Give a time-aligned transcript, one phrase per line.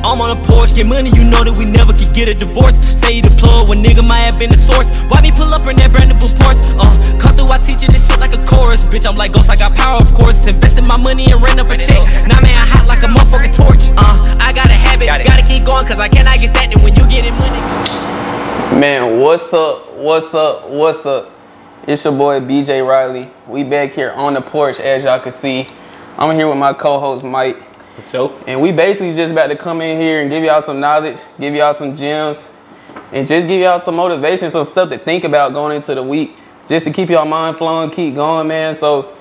[0.00, 2.80] I'm on a Porsche, get money, you know that we never could get a divorce.
[2.80, 4.88] Say you the plug when nigga might have been the source.
[5.12, 6.72] Why me pull up in that brand new Porsche?
[6.80, 6.88] Uh,
[7.20, 8.88] come through, I teach you this shit like a chorus.
[8.88, 10.46] Bitch, I'm like Ghost, I got power, of course.
[10.48, 12.00] Investing my money and rent up a check.
[12.24, 13.92] Now man, I hot like a motherfucking torch.
[13.92, 17.04] Uh, I got a habit, gotta keep going, cause I cannot get stagnant when you
[17.04, 17.60] getting money.
[18.80, 19.92] Man, what's up?
[20.00, 20.70] What's up?
[20.70, 21.28] What's up?
[21.84, 23.28] It's your boy BJ Riley.
[23.46, 25.68] We back here on the porch, as y'all can see.
[26.16, 27.56] I'm here with my co-host Mike,
[28.04, 31.18] So, and we basically just about to come in here and give y'all some knowledge,
[31.38, 32.46] give y'all some gems,
[33.12, 36.36] and just give y'all some motivation, some stuff to think about going into the week,
[36.68, 38.74] just to keep y'all mind flowing, keep going, man.
[38.74, 39.16] So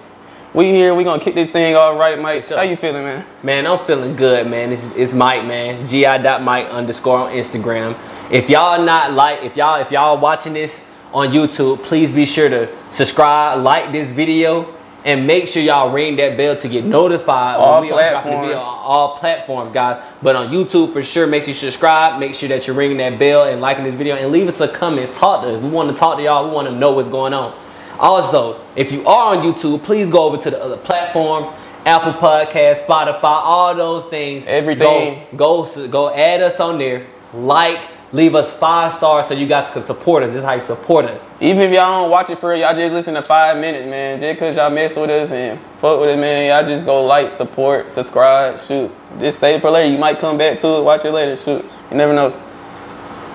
[0.53, 2.43] we here, we gonna kick this thing all right, Mike.
[2.43, 2.57] sure.
[2.57, 3.25] How you feeling, man?
[3.43, 4.71] man, I'm feeling good, man.
[4.73, 5.85] It's, it's Mike, man.
[5.85, 7.95] gi.mike underscore on Instagram.
[8.31, 10.81] If y'all not like, if y'all if y'all watching this
[11.13, 14.73] on YouTube, please be sure to subscribe, like this video,
[15.05, 18.31] and make sure y'all ring that bell to get notified All when we are dropping
[18.31, 18.77] the video platforms.
[18.79, 20.03] on all platforms, guys.
[20.21, 22.19] But on YouTube, for sure, make sure you subscribe.
[22.19, 24.67] Make sure that you're ringing that bell and liking this video, and leave us a
[24.67, 25.13] comment.
[25.15, 25.61] Talk to us.
[25.61, 26.47] We want to talk to y'all.
[26.47, 27.57] We want to know what's going on.
[27.99, 31.47] Also, if you are on YouTube, please go over to the other platforms.
[31.85, 34.45] Apple Podcast, Spotify, all those things.
[34.47, 35.25] Everything.
[35.35, 37.05] Go, go, go add us on there.
[37.33, 37.81] Like,
[38.11, 40.29] leave us five stars so you guys can support us.
[40.29, 41.25] This is how you support us.
[41.39, 44.19] Even if y'all don't watch it for real, y'all just listen to five minutes, man.
[44.19, 46.47] Just cause y'all mess with us and fuck with it, man.
[46.47, 48.91] Y'all just go like, support, subscribe, shoot.
[49.19, 49.91] Just save it for later.
[49.91, 51.63] You might come back to it, watch it later, shoot.
[51.91, 52.29] You never know.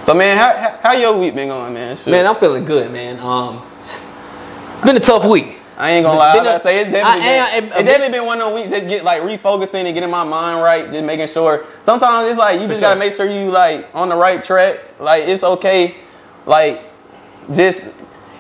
[0.03, 1.97] So man, how how, how your week been going, man?
[1.97, 2.11] Shoot.
[2.11, 3.19] Man, I'm feeling good, man.
[3.21, 3.63] Um,
[4.75, 5.59] it's been a tough week.
[5.77, 6.55] I ain't gonna lie.
[6.55, 8.71] I say it's definitely I- been, I- I- it definitely been one of those weeks
[8.71, 11.65] just get like refocusing and getting my mind right, just making sure.
[11.83, 12.89] Sometimes it's like you just sure.
[12.91, 15.01] gotta make sure you like on the right track.
[15.01, 15.97] Like it's okay,
[16.47, 16.83] like
[17.53, 17.85] just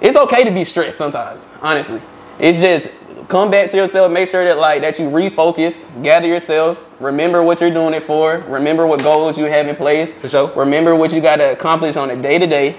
[0.00, 1.46] it's okay to be stressed sometimes.
[1.60, 2.00] Honestly,
[2.38, 2.88] it's just
[3.28, 4.12] come back to yourself.
[4.12, 8.38] Make sure that like that you refocus, gather yourself, remember what you're doing it for,
[8.48, 10.12] remember what goals you have in place.
[10.12, 10.52] For sure.
[10.54, 12.76] Remember what you gotta accomplish on a day to day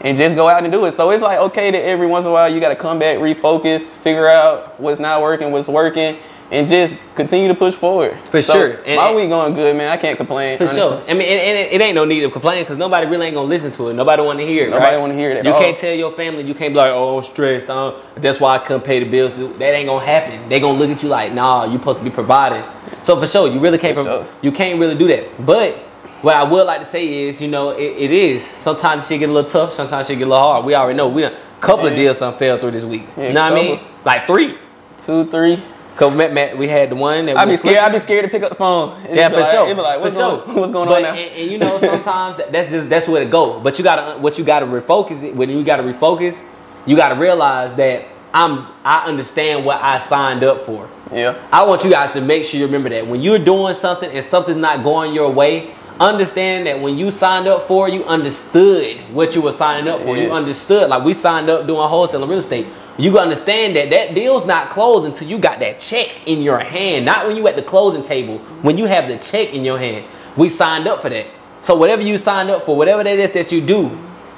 [0.00, 0.94] and just go out and do it.
[0.94, 3.18] So it's like okay that every once in a while you got to come back,
[3.18, 6.16] refocus, figure out what's not working, what's working,
[6.52, 8.16] and just continue to push forward.
[8.30, 8.70] For So, sure.
[8.86, 9.88] And- my week going good, man.
[9.88, 10.58] I can't complain.
[10.58, 10.80] For honestly.
[10.80, 11.02] sure.
[11.08, 13.34] I mean, and, and it, it ain't no need to complain because nobody really ain't
[13.34, 13.94] gonna listen to it.
[13.94, 14.70] Nobody want to hear it.
[14.70, 15.00] Nobody right?
[15.00, 15.60] wanna hear it You all.
[15.60, 16.44] can't tell your family.
[16.44, 17.66] You can't be like, "Oh, I'm stressed.
[17.66, 20.48] That's why I couldn't pay the bills." That ain't gonna happen.
[20.48, 22.62] They gonna look at you like, "Nah, you supposed to be providing."
[23.02, 23.94] So for sure, you really can't.
[23.96, 24.26] Pro- sure.
[24.42, 25.44] You can't really do that.
[25.44, 25.76] But
[26.22, 29.28] what I would like to say is, you know, it, it is sometimes shit get
[29.28, 29.72] a little tough.
[29.72, 30.64] Sometimes shit get a little hard.
[30.64, 31.08] We already know.
[31.08, 31.98] We done a couple of Yeah.
[31.98, 33.04] deals done fell through this week.
[33.16, 33.80] Yeah, you know what I mean?
[34.04, 34.56] Like three.
[34.98, 35.62] Two, three.
[35.96, 37.76] Cause Matt, Matt, we had the one that I be scared.
[37.76, 37.78] flipping.
[37.78, 39.02] I be scared to pick up the phone.
[39.10, 39.74] Yeah, for like, sure.
[39.74, 40.60] Be like, what's for going, sure.
[40.60, 41.14] what's going but, on now?
[41.14, 43.60] And, and you know, sometimes that, that's just that's where it go.
[43.60, 45.34] But you gotta what you gotta refocus it.
[45.34, 46.42] When you gotta refocus,
[46.84, 50.86] you gotta realize that I'm I understand what I signed up for.
[51.10, 51.34] yeah.
[51.50, 54.22] I want you guys to make sure you remember that when you're doing something and
[54.22, 58.98] something's not going your way, understand that when you signed up for, it, you understood
[59.12, 60.16] what you were signing up for.
[60.16, 62.66] You understood like we signed up doing wholesale and real estate.
[62.98, 67.04] You understand that that deal's not closed until you got that check in your hand.
[67.04, 68.38] Not when you at the closing table.
[68.62, 71.26] When you have the check in your hand, we signed up for that.
[71.62, 73.88] So whatever you signed up for, whatever that is that you do,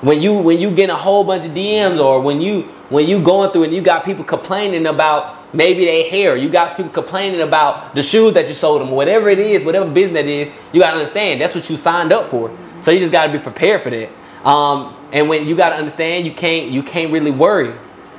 [0.01, 3.23] when you when you get a whole bunch of DMs or when you when you
[3.23, 7.41] going through and you got people complaining about maybe they hair, you got people complaining
[7.41, 10.81] about the shoes that you sold them, whatever it is, whatever business that is, you
[10.81, 12.57] gotta understand that's what you signed up for.
[12.83, 14.11] So you just gotta be prepared for that.
[14.47, 17.73] Um, and when you gotta understand, you can't you can't really worry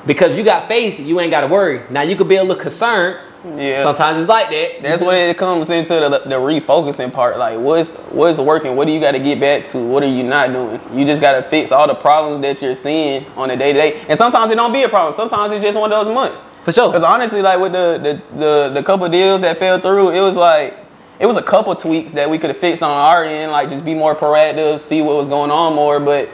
[0.06, 1.82] because you got faith, you ain't gotta worry.
[1.90, 3.20] Now you could be a little concerned.
[3.58, 3.84] Yeah.
[3.84, 4.82] Sometimes it's like that.
[4.82, 7.38] That's when it comes into the, the refocusing part.
[7.38, 8.76] Like, what's what's working?
[8.76, 9.78] What do you got to get back to?
[9.78, 10.80] What are you not doing?
[10.92, 13.80] You just got to fix all the problems that you're seeing on a day to
[13.80, 14.02] day.
[14.10, 15.14] And sometimes it don't be a problem.
[15.14, 16.44] Sometimes it's just one of those months.
[16.64, 16.88] For sure.
[16.88, 20.36] Because honestly, like with the, the the the couple deals that fell through, it was
[20.36, 20.78] like
[21.20, 23.52] it was a couple tweaks that we could have fixed on our end.
[23.52, 26.00] Like just be more proactive, see what was going on more.
[26.00, 26.30] But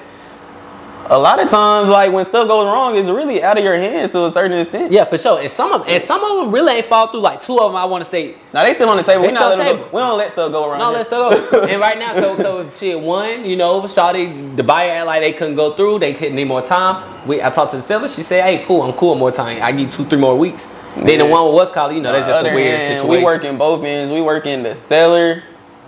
[1.07, 4.11] a lot of times, like when stuff goes wrong, it's really out of your hands
[4.11, 4.91] to a certain extent.
[4.91, 5.39] Yeah, for sure.
[5.39, 7.21] And some of and some of them really ain't fall through.
[7.21, 9.23] Like two of them, I want to say Now they still on the table.
[9.23, 9.83] We not them table.
[9.83, 9.89] go.
[9.91, 10.79] We don't let stuff go around.
[10.79, 11.31] No, let's go.
[11.69, 15.33] and right now, so, so shit, one, you know, Shawty, the buyer act like they
[15.33, 15.99] couldn't go through.
[15.99, 17.27] They couldn't need more time.
[17.27, 18.09] We, I talked to the seller.
[18.09, 19.15] She said, "Hey, cool, I'm cool.
[19.15, 19.61] More time.
[19.61, 22.25] I need two, three more weeks." Then the one with what's called, you know, that's
[22.25, 23.19] just a weird hand, situation.
[23.19, 24.11] We working both ends.
[24.11, 25.43] We working the seller.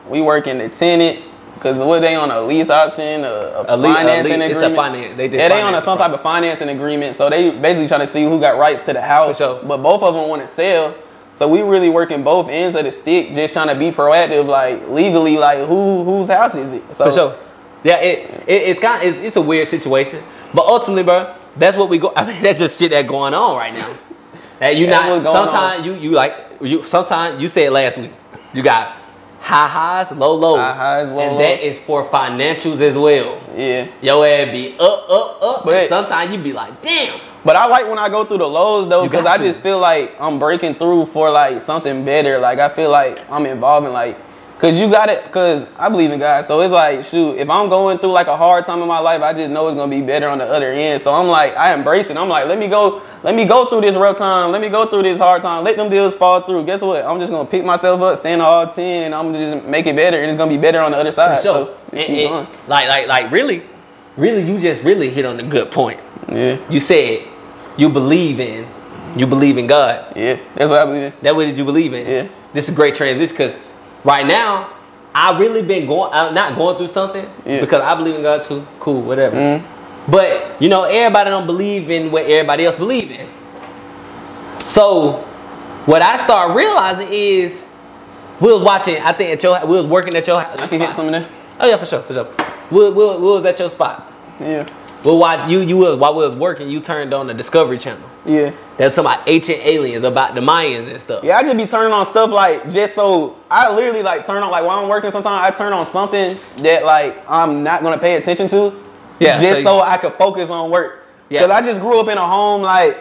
[0.10, 1.40] We working the tenants.
[1.74, 4.76] Cause what they on a lease option, a, a, A financing lea- it's a agreement.
[4.76, 7.16] finance- they did yeah, they on a, some type of financing agreement.
[7.16, 9.38] So they basically trying to see who got rights to the house.
[9.38, 9.62] Sure.
[9.64, 10.96] But both of them want to sell.
[11.34, 14.88] So we really working both ends of the stick, just trying to be proactive, like
[14.90, 16.96] legally, like who whose house is it?
[16.96, 17.36] So For sure.
[17.84, 20.24] Yeah, it, it it's kind of, it's, it's a weird situation,
[20.54, 22.12] but ultimately, bro, that's what we go.
[22.16, 23.94] I mean, that's just shit that going on right now.
[24.60, 28.12] That you not sometimes you you like you sometimes you said last week
[28.54, 28.97] you got
[29.48, 30.58] high highs, low lows.
[30.60, 31.40] High highs, low and lows.
[31.40, 33.42] that is for financials as well.
[33.56, 33.88] Yeah.
[34.02, 35.64] Yo ass be up, up, up.
[35.66, 37.20] But- sometimes you be like, damn.
[37.46, 39.44] But I like when I go through the lows though, because I to.
[39.44, 42.40] just feel like I'm breaking through for like something better.
[42.40, 44.18] Like I feel like I'm involving like,
[44.60, 45.32] cause you got it.
[45.32, 47.36] Cause I believe in God, so it's like shoot.
[47.38, 49.76] If I'm going through like a hard time in my life, I just know it's
[49.76, 51.02] gonna be better on the other end.
[51.02, 52.18] So I'm like, I embrace it.
[52.18, 54.52] I'm like, let me go, let me go through this rough time.
[54.52, 55.64] Let me go through this hard time.
[55.64, 56.66] Let them deals fall through.
[56.66, 57.06] Guess what?
[57.06, 59.96] I'm just gonna pick myself up, stand all ten, and I'm gonna just make it
[59.96, 60.18] better.
[60.18, 61.42] And it's gonna be better on the other side.
[61.44, 62.48] So, So just and- keep and- going.
[62.68, 63.64] like, like, like, really,
[64.18, 66.00] really, you just really hit on a good point.
[66.30, 67.22] Yeah, You said
[67.78, 68.66] you believe in,
[69.16, 70.14] you believe in God.
[70.16, 70.38] yeah.
[70.56, 71.14] That's what I believe in.
[71.22, 72.08] That what did you believe in?
[72.08, 72.28] Yeah.
[72.54, 73.56] This is a great transition because
[74.04, 74.70] right now
[75.16, 77.62] I really been going, uh, not going through something Yeah.
[77.62, 78.66] because I believe in God too.
[78.80, 79.36] Cool, whatever.
[79.36, 79.62] Mhm.
[80.08, 83.28] But you know, everybody don't believe in what everybody else believe in.
[84.60, 85.14] So
[85.86, 87.64] what I start realizing is
[88.40, 89.02] we was watching.
[89.02, 90.38] I think at your we was working at your.
[90.38, 91.26] I can hit some of that.
[91.60, 92.28] Oh yeah, for sure, for sure.
[92.70, 94.12] We, we, we was at your spot.
[94.40, 94.66] Yeah,
[95.04, 95.62] We'll watch you.
[95.62, 96.70] You was while we was working.
[96.70, 98.08] You turned on the Discovery Channel.
[98.26, 98.52] yeah.
[98.78, 101.24] They were talking about ancient aliens, about the Mayans and stuff.
[101.24, 104.52] Yeah, I just be turning on stuff like just so I literally like turn on
[104.52, 105.10] like while I'm working.
[105.10, 108.74] Sometimes I turn on something that like I'm not gonna pay attention to.
[109.20, 111.06] Yeah, just so so, I could focus on work.
[111.30, 111.42] Yeah.
[111.42, 112.98] Cause I just grew up in a home like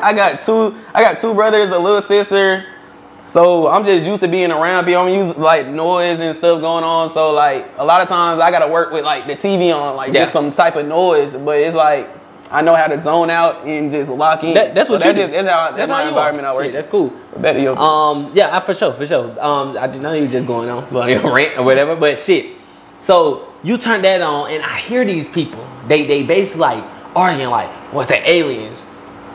[0.00, 0.74] I got two.
[0.94, 2.64] I got two brothers, a little sister.
[3.26, 5.02] So I'm just used to being around people.
[5.02, 7.10] I'm used to, like noise and stuff going on.
[7.10, 10.12] So like a lot of times I gotta work with like the TV on, like
[10.12, 10.20] Yeah.
[10.20, 11.34] just some type of noise.
[11.34, 12.08] But it's like
[12.50, 14.54] I know how to zone out and just lock in.
[14.54, 15.42] That, that's So what that's you just do.
[15.42, 16.52] that's how that's, my you environment are.
[16.52, 16.64] I work.
[16.66, 16.72] Shit.
[16.74, 17.12] That's cool.
[17.38, 17.74] Better yo.
[17.74, 19.40] Um, yeah, I, for sure, for sure.
[19.44, 22.18] Um, I did know you were just going on, well, your rant or whatever, but
[22.18, 22.56] shit.
[23.00, 25.66] So you turn that on, and I hear these people.
[25.88, 26.84] They they basically like
[27.16, 28.86] arguing like, what the aliens?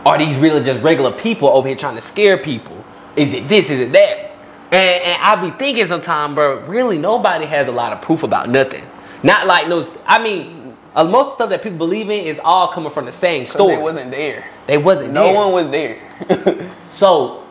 [0.05, 2.83] Are these really just regular people over here trying to scare people?
[3.15, 3.69] Is it this?
[3.69, 4.31] Is it that?
[4.71, 6.61] And, and I be thinking sometimes, bro.
[6.65, 8.83] Really, nobody has a lot of proof about nothing.
[9.21, 9.85] Not like no.
[10.07, 10.60] I mean,
[10.95, 13.45] uh, most of the stuff that people believe in is all coming from the same
[13.45, 13.75] story.
[13.75, 14.45] They wasn't there.
[14.67, 15.35] They wasn't No there.
[15.35, 15.97] one was there.
[16.89, 17.43] So,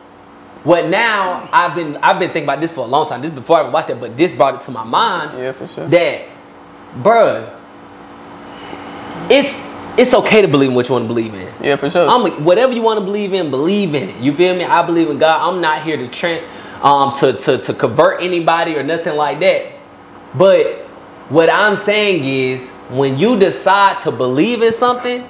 [0.63, 1.49] what now?
[1.51, 3.21] I've been I've been thinking about this for a long time.
[3.21, 5.37] This before I even watched that, but this brought it to my mind.
[5.37, 5.87] Yeah, for sure.
[5.87, 6.27] That,
[6.95, 7.49] bruh,
[9.29, 9.67] it's
[9.97, 11.47] it's okay to believe in what you want to believe in.
[11.61, 12.07] yeah, for sure.
[12.07, 14.15] I'm whatever you want to believe in, believe in it.
[14.21, 14.63] You feel me?
[14.63, 15.41] I believe in God.
[15.47, 16.41] I'm not here to tra-
[16.81, 19.65] um to, to to convert anybody or nothing like that.
[20.37, 20.67] But
[21.29, 25.27] what I'm saying is when you decide to believe in something,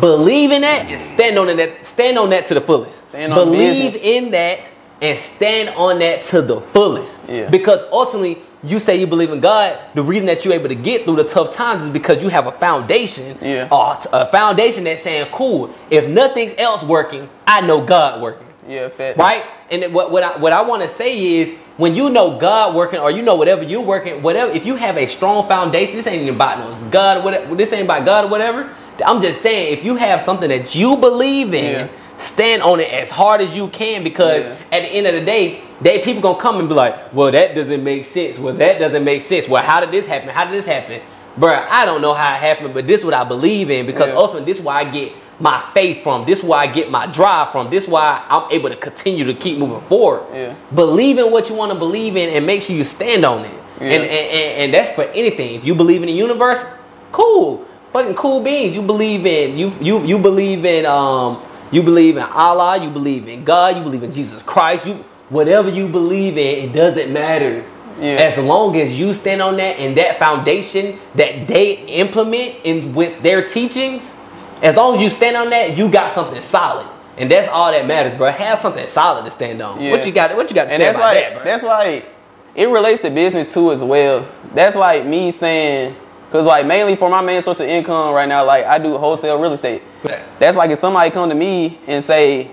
[0.00, 3.02] believe in that and stand on that stand on that to the fullest.
[3.02, 4.04] Stand on believe business.
[4.04, 4.70] in that
[5.02, 7.20] and stand on that to the fullest.
[7.28, 7.48] Yeah.
[7.50, 9.78] Because ultimately you say you believe in God.
[9.94, 12.46] The reason that you're able to get through the tough times is because you have
[12.46, 13.68] a foundation, Yeah.
[13.70, 18.88] a foundation that's saying, "Cool, if nothing's else working, I know God working." Yeah.
[19.16, 19.44] Right?
[19.70, 23.00] And what what I, what I want to say is when you know God working
[23.00, 26.22] or you know whatever you're working, whatever if you have a strong foundation, this ain't
[26.22, 27.54] even about no God, whatever.
[27.54, 28.70] This ain't about God or whatever.
[29.04, 31.88] I'm just saying if you have something that you believe in, Yeah.
[32.18, 34.54] stand on it as hard as you can because Yeah.
[34.72, 37.54] at the end of the day, they people gonna come and be like, well, that
[37.54, 38.38] doesn't make sense.
[38.38, 39.48] Well, that doesn't make sense.
[39.48, 40.30] Well, how did this happen?
[40.30, 41.00] How did this happen?
[41.38, 44.08] Bruh, I don't know how it happened, but this is what I believe in because
[44.08, 44.16] Yeah.
[44.16, 46.24] ultimately this is where I get my faith from.
[46.24, 47.70] This is where I get my drive from.
[47.70, 50.26] This is why I'm able to continue to keep moving forward.
[50.32, 50.54] Yeah.
[50.74, 53.54] Believe in what you want to believe in and make sure you stand on it.
[53.80, 53.88] Yeah.
[53.88, 55.54] And, and, and and that's for anything.
[55.54, 56.64] If you believe in the universe,
[57.12, 57.66] cool.
[57.92, 58.74] Fucking cool beans.
[58.74, 63.28] You believe in you you you believe in um you believe in Allah, you believe
[63.28, 67.64] in God, you believe in Jesus Christ, you whatever you believe in, it doesn't matter.
[68.00, 68.12] Yeah.
[68.12, 73.22] As long as you stand on that and that foundation that they implement in with
[73.22, 74.15] their teachings,
[74.62, 76.86] as long as you stand on that, you got something solid.
[77.18, 78.30] And that's all that matters, bro.
[78.30, 79.80] Have something solid to stand on.
[79.80, 79.90] Yeah.
[79.90, 80.36] What you got?
[80.36, 81.44] What you got to and say that's about like that, bro?
[81.44, 82.08] that's like
[82.54, 84.26] it relates to business too as well.
[84.54, 85.96] That's like me saying
[86.26, 89.40] because like mainly for my main source of income right now, like I do wholesale
[89.40, 89.82] real estate.
[90.04, 90.22] Yeah.
[90.38, 92.44] That's like if somebody come to me and say,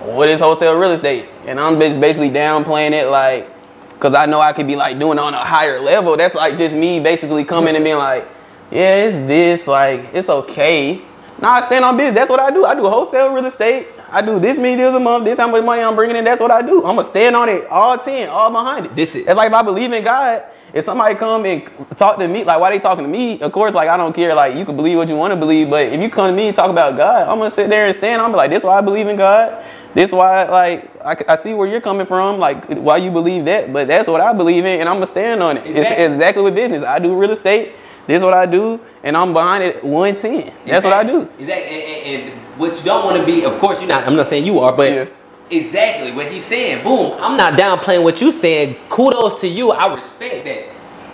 [0.00, 3.48] "What is wholesale real estate?" and I'm just basically downplaying it, like
[3.94, 6.16] because I know I could be like doing it on a higher level.
[6.16, 8.28] That's like just me basically coming and being like,
[8.70, 11.00] "Yeah, it's this, like it's okay."
[11.42, 12.14] Nah, I stand on business.
[12.14, 12.64] That's what I do.
[12.64, 13.88] I do wholesale real estate.
[14.12, 15.24] I do this many deals a month.
[15.24, 16.24] This how much money I'm bringing in.
[16.24, 16.78] That's what I do.
[16.86, 18.94] I'm gonna stand on it all ten, all behind it.
[18.94, 20.44] This is- It's like if I believe in God.
[20.72, 21.64] If somebody come and
[21.96, 23.38] talk to me, like why they talking to me?
[23.42, 24.34] Of course, like I don't care.
[24.34, 26.46] Like you can believe what you want to believe, but if you come to me
[26.46, 28.22] and talk about God, I'm gonna sit there and stand.
[28.22, 29.62] I'm be like, this why I believe in God.
[29.92, 32.38] This why like I see where you're coming from.
[32.38, 35.42] Like why you believe that, but that's what I believe in, and I'm gonna stand
[35.42, 35.66] on it.
[35.66, 36.04] It's Exactly.
[36.04, 36.84] exactly what business.
[36.84, 37.72] I do real estate.
[38.06, 40.52] This is what I do, and I'm behind it 110.
[40.66, 41.22] That's what I do.
[41.38, 41.46] Exactly.
[41.46, 44.06] And, and, and what you don't want to be, of course, you're not.
[44.06, 45.06] I'm not saying you are, but Yeah.
[45.50, 46.82] Exactly what he's saying.
[46.82, 47.12] Boom.
[47.20, 48.74] I'm not downplaying what you're saying.
[48.88, 49.70] Kudos to you.
[49.70, 50.64] I respect that.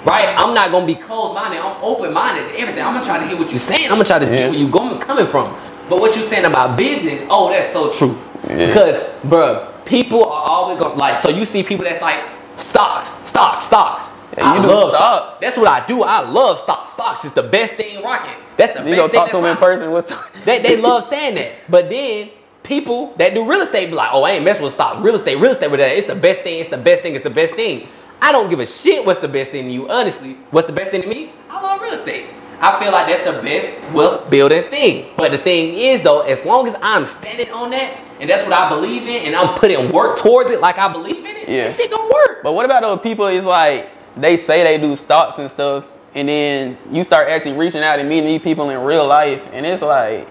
[0.05, 0.29] Right?
[0.39, 1.59] I'm not gonna be closed minded.
[1.61, 2.85] I'm open minded to everything.
[2.85, 3.87] I'm gonna try to hear what you're saying.
[3.87, 4.31] I'm gonna try to Yeah.
[4.31, 5.53] see where you going coming from.
[5.89, 8.17] But what you're saying about business, oh, that's so true.
[8.49, 8.67] Yeah.
[8.69, 11.19] Because, bruh, people are always gonna like.
[11.19, 12.21] So you see people that's like
[12.59, 14.09] stocks, stocks, stocks.
[14.39, 15.37] Yeah, you I love stocks.
[15.41, 16.03] That's what I do.
[16.03, 16.93] I love stocks.
[16.93, 18.35] Stocks is the best thing rocking.
[18.57, 19.91] That's the You best go talk to them in person.
[19.91, 21.53] What's talk- they, they love saying that.
[21.69, 22.31] But then
[22.63, 25.03] people that do real estate be like, oh, I ain't messing with stock.
[25.03, 25.91] Real estate, real estate with that.
[25.97, 26.61] It's the best thing.
[26.61, 27.15] It's the best thing.
[27.15, 27.89] It's the best thing.
[28.21, 29.89] I don't give a shit what's the best thing to you.
[29.89, 31.31] Honestly, what's the best thing to me?
[31.49, 32.27] I love real estate.
[32.61, 35.07] I feel like that's the best wealth building thing.
[35.17, 38.53] But the thing is, though, as long as I'm standing on that and that's what
[38.53, 41.65] I believe in and I'm putting work towards it like I believe in it, Yeah.
[41.65, 42.43] this shit gonna work.
[42.43, 43.27] But what about those people?
[43.29, 43.89] It's like
[44.23, 48.09] they say they do stocks and stuff, and then you start actually reaching out and
[48.09, 50.27] meeting these people in real life, and it's like,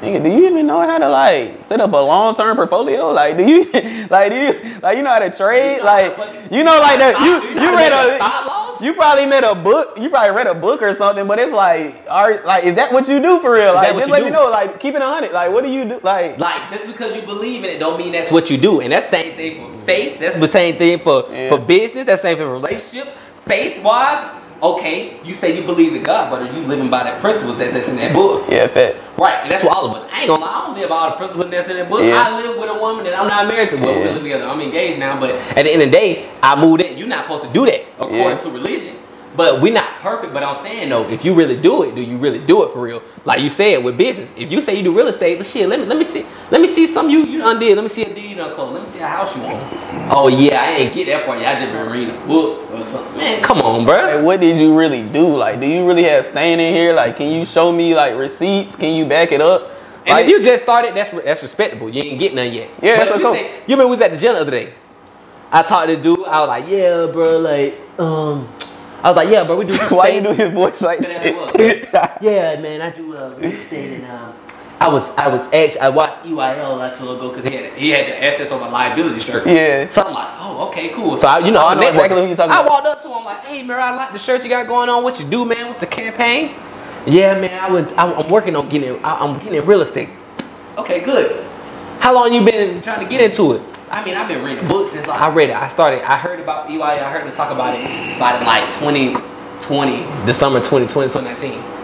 [0.00, 3.10] nigga, do you even know how to like set up a long term portfolio?
[3.12, 3.64] Like, do you
[4.10, 5.82] like do you like you know how to trade?
[5.82, 6.16] Like,
[6.50, 8.82] you know like that you you know you how to read a a stop loss?
[8.82, 9.98] you probably read a book.
[9.98, 13.08] You probably read a book or something, but it's like, are like, is that what
[13.08, 13.74] you do for real?
[13.74, 14.26] Like, just let do?
[14.26, 14.48] me know.
[14.50, 15.32] Like, keeping a hundred.
[15.32, 16.00] Like, what do you do?
[16.02, 18.80] Like, Like just because you believe in it don't mean that's what you do.
[18.80, 20.20] And that's the same thing for faith.
[20.20, 21.48] That's the same thing for, Yeah.
[21.50, 22.06] for business.
[22.06, 23.12] That's the same for relationships.
[23.46, 24.30] Faith wise,
[24.62, 27.72] okay, you say you believe in God, but are you living by the principles that's,
[27.72, 28.44] that's in that book?
[28.48, 28.96] yeah, fat.
[29.16, 30.10] Right, and that's what all of us.
[30.12, 32.02] I ain't gonna lie, I don't live by all the principles that's in that book.
[32.02, 32.22] Yeah.
[32.26, 33.76] I live with a woman that I'm not married to.
[33.76, 34.44] Well, we live together.
[34.46, 36.98] I'm engaged now, but at the end of the day, I moved in.
[36.98, 38.38] You're not supposed to do that according Yeah.
[38.38, 38.96] to religion.
[39.38, 40.34] But we're not perfect.
[40.34, 42.80] But I'm saying though, if you really do it, do you really do it for
[42.82, 43.02] real?
[43.24, 45.78] Like you said with business, if you say you do real estate, but shit, let
[45.78, 47.76] me let me see, let me see some you you done did.
[47.76, 48.74] Let me see a deed you done closed.
[48.74, 49.60] Let me see a house you own.
[50.10, 51.38] Oh yeah, I ain't get that part.
[51.40, 51.56] yet.
[51.56, 53.16] I just been reading a book or something.
[53.16, 53.96] Man, come on, bro.
[54.16, 55.36] Like, what did you really do?
[55.36, 56.92] Like, do you really have staying in here?
[56.92, 58.74] Like, can you show me like receipts?
[58.74, 59.70] Can you back it up?
[60.04, 61.88] And Like, if you just started, that's that's respectable.
[61.88, 62.70] You ain't get none yet.
[62.82, 63.38] Yeah, But that's if you okay.
[63.42, 64.72] say- You remember we was at the gym the other day.
[65.52, 66.26] I talked to the dude.
[66.26, 68.48] I was like, yeah, bro, like, um,
[69.02, 69.72] I was like, yeah, bro, we do.
[69.72, 72.18] real why you estate." do his voice like I have that?
[72.20, 74.34] Yeah, man, I do uh, real estate and um,
[74.80, 77.72] I was I was actually I watched EYL not too long ago because he had
[77.74, 79.46] he had the assets on a liability shirt.
[79.46, 79.88] yeah.
[79.90, 81.16] So I'm like, oh, okay, cool.
[81.16, 82.70] So I, you know, I I'm know exactly who you're talking I about.
[82.70, 85.02] walked up to him like, hey, man, I like the shirt you got going on.
[85.04, 85.66] What you do, man?
[85.68, 86.54] What's the campaign?
[87.06, 90.10] Yeah, man, I was I, I'm working on getting I, I'm getting real estate.
[90.76, 91.44] Okay, good.
[92.00, 93.62] How long you been trying to get into it?
[93.90, 95.56] I mean, I've been reading books since like, I read it.
[95.56, 96.02] I started.
[96.02, 96.82] I heard about EYL.
[96.82, 101.78] I heard us talk about it about it like 2020, the summer 2020, 2019.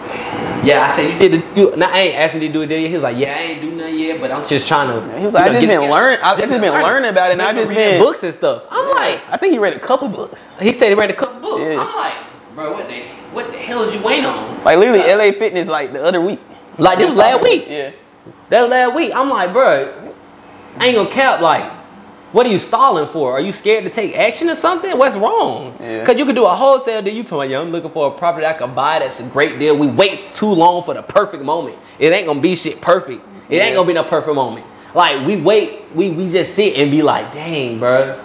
[0.65, 1.57] Yeah, I said you did it.
[1.57, 2.67] You, now, I ain't asking you to do it.
[2.67, 2.87] Did you?
[2.87, 5.17] He was like, yeah, I ain't do nothing yet, but I'm just trying to.
[5.17, 6.19] He was like, you I know, just been learning.
[6.23, 8.01] I've just been learning about it, and I just been.
[8.01, 8.63] books and stuff.
[8.71, 10.49] I'm like, I think he read a couple books.
[10.59, 11.61] he said he read a couple books.
[11.61, 11.79] Yeah.
[11.79, 12.15] I'm like,
[12.55, 14.63] bro, what the what the hell is you waiting on?
[14.63, 16.39] Like literally, LA Fitness like the other week.
[16.77, 17.65] Like this was last week.
[17.67, 17.91] Yeah.
[18.49, 19.11] That was last week.
[19.13, 20.13] I'm like, bro,
[20.77, 21.41] I ain't gonna cap.
[21.41, 21.71] Like,
[22.35, 23.31] what are you stalling for?
[23.31, 24.97] Are you scared to take action or something?
[24.97, 25.73] What's wrong?
[25.79, 26.05] Yeah.
[26.05, 27.13] Cause you could do a wholesale deal.
[27.13, 28.99] You talking, yeah, I'm looking for a property I could buy.
[28.99, 29.77] That's a great deal.
[29.77, 31.77] We wait too long for the perfect moment.
[31.97, 33.23] It ain't gonna be shit perfect.
[33.47, 33.63] It Yeah.
[33.63, 34.65] ain't gonna be no perfect moment.
[34.93, 38.21] Like we wait, we we just sit and be like, dang, bro.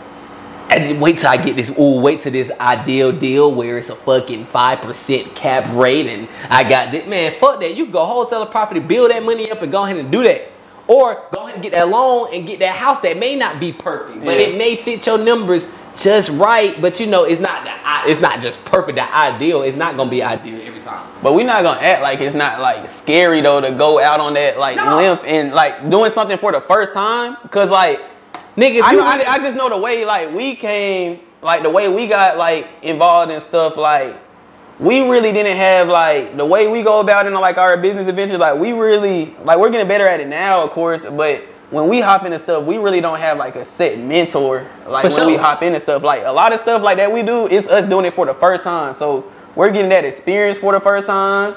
[0.68, 1.70] I just wait till I get this.
[1.78, 6.26] Ooh, wait till this ideal deal where it's a fucking five percent cap rate, and
[6.48, 7.06] I got this.
[7.06, 7.76] Man, fuck that.
[7.76, 10.48] You go wholesale a property, build that money up, and go ahead and do that.
[10.86, 13.72] Or go ahead and get that loan and get that house that may not be
[13.72, 14.46] perfect, but Yeah.
[14.48, 15.68] it may fit your numbers
[16.00, 16.80] just right.
[16.80, 17.70] But you know, it's not the.
[18.10, 18.96] It's not just perfect.
[18.96, 19.62] The ideal.
[19.62, 21.06] It's not gonna be ideal every time.
[21.22, 24.34] But we're not gonna act like it's not like scary though to go out on
[24.34, 24.96] that like No.
[24.96, 27.36] limp and like doing something for the first time.
[27.50, 28.00] Cause like
[28.56, 31.88] Nigga, I, know, I, I just know the way like we came like the way
[31.88, 34.14] we got like involved in stuff like
[34.80, 38.06] we really didn't have like the way we go about it in like our business
[38.06, 41.86] adventures like we really like we're getting better at it now of course but when
[41.86, 45.26] we hop into stuff we really don't have like a set mentor like For when
[45.26, 46.02] we hop into stuff.
[46.02, 48.34] Like a lot of stuff like that we do it's us doing it for the
[48.34, 48.94] first time.
[48.94, 51.54] So we're getting that experience for the first time.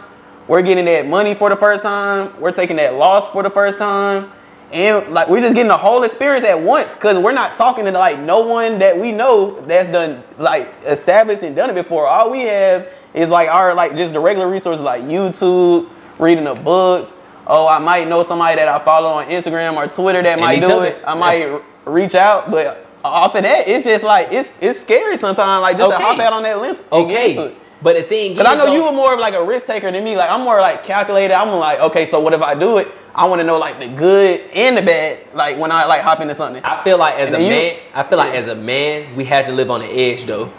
[0.47, 2.39] We're getting that money for the first time.
[2.39, 4.31] We're taking that loss for the first time
[4.73, 7.91] and like we're just getting the whole experience at once because we're not talking to
[7.91, 12.31] like no one that we know that's done like established and done it before all
[12.31, 15.87] we have is like our like just the regular resources like youtube
[16.17, 17.15] reading the books
[17.45, 20.65] oh i might know somebody that i follow on instagram or twitter that might do
[20.71, 20.85] other.
[20.87, 25.17] it i might reach out but off of that it's just like it's it's scary
[25.17, 25.97] sometimes like just Okay.
[25.99, 27.55] to hop out on that limb and okay.
[27.83, 29.65] But the thing Cause is, I know though- you were more of like a risk
[29.67, 30.15] taker than me.
[30.15, 31.33] Like I'm more like calculated.
[31.33, 32.87] I'm like, okay, so what if I do it?
[33.13, 35.19] I want to know like the good and the bad.
[35.35, 36.63] Like when I like hop into something.
[36.63, 38.39] I feel like as And a you- man, I feel like Yeah.
[38.39, 40.49] as a man, we have to live on the edge though,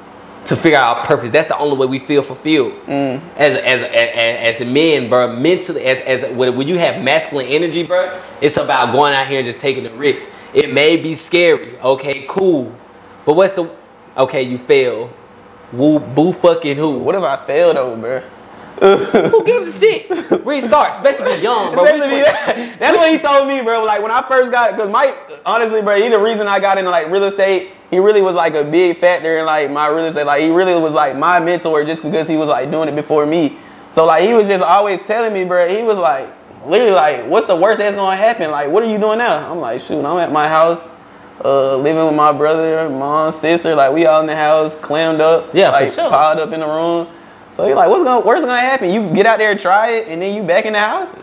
[0.47, 1.33] to figure out our purpose.
[1.33, 2.75] That's the only way we feel fulfilled.
[2.87, 3.21] Mm.
[3.37, 7.47] As as as, as a man, bro, mentally, as as when when you have masculine
[7.47, 8.11] energy, bro,
[8.43, 10.26] it's about going out here and just taking the risks.
[10.52, 11.78] It may be scary.
[11.81, 12.73] Okay, cool.
[13.25, 13.69] But what's the
[14.19, 14.43] okay?
[14.43, 15.11] You fail.
[15.76, 16.99] Woo, boo, fucking who?
[16.99, 18.21] What if I fail though, bro?
[18.81, 20.45] Who gives a shit?
[20.45, 21.85] Restart, especially young, bro.
[21.85, 22.23] Especially.
[22.78, 23.85] That's what he told me, bro.
[23.85, 25.16] Like when I first got, cause Mike,
[25.47, 27.71] honestly, bro, he the reason I got into like real estate.
[27.90, 30.26] He really was like a big factor in like my real estate.
[30.26, 33.26] Like he really was like my mentor just because he was like doing it before
[33.26, 33.57] me.
[33.90, 35.69] So like he was just always telling me, bro.
[35.69, 36.33] He was like
[36.66, 38.50] literally like, what's the worst that's gonna happen?
[38.50, 39.50] Like, what are you doing now?
[39.50, 40.88] I'm like, shoot, I'm at my house.
[41.42, 45.52] Uh, living with my brother, mom, sister, like we all in the house, clammed up,
[45.54, 46.08] Yeah, like sure.
[46.08, 47.08] piled up in the room.
[47.50, 48.90] So you're like, what's gonna, worst gonna happen?
[48.90, 51.14] You get out there and try it, and then you back in the house.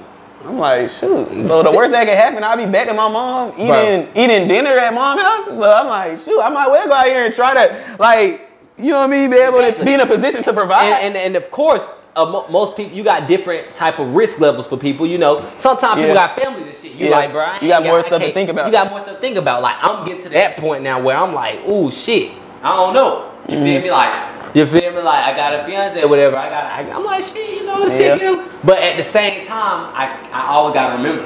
[0.45, 1.43] I'm like, shoot.
[1.43, 4.07] So the worst that could happen, I'll be back to my mom eating Bro.
[4.15, 5.45] eating dinner at mom's house.
[5.45, 8.50] So I'm like, shoot, I might well go out here and try to like,
[8.81, 10.85] you know what I mean, be able to be in a position to provide.
[10.85, 14.39] and, and and of course, uh, mo- most people you got different type of risk
[14.39, 15.05] levels for people.
[15.07, 16.93] You know, sometimes people got families and shit.
[16.95, 17.11] You Yeah.
[17.17, 18.65] like, bro, I You got ain't more stuff to think about.
[18.65, 19.61] You got more stuff to think about.
[19.61, 22.31] Like I'm getting to that point now where I'm like, ooh, shit,
[22.63, 23.31] I don't know.
[23.47, 23.63] You Mm-hmm.
[23.65, 23.91] feel me?
[23.91, 24.13] Like.
[24.53, 25.01] You feel me?
[25.01, 26.35] Like I got a fiance or whatever.
[26.35, 26.63] I got.
[26.65, 27.61] I, I'm like shit.
[27.61, 28.01] You know, shit.
[28.01, 28.15] Yeah.
[28.15, 28.49] You know?
[28.63, 31.23] But at the same time, I I always gotta remember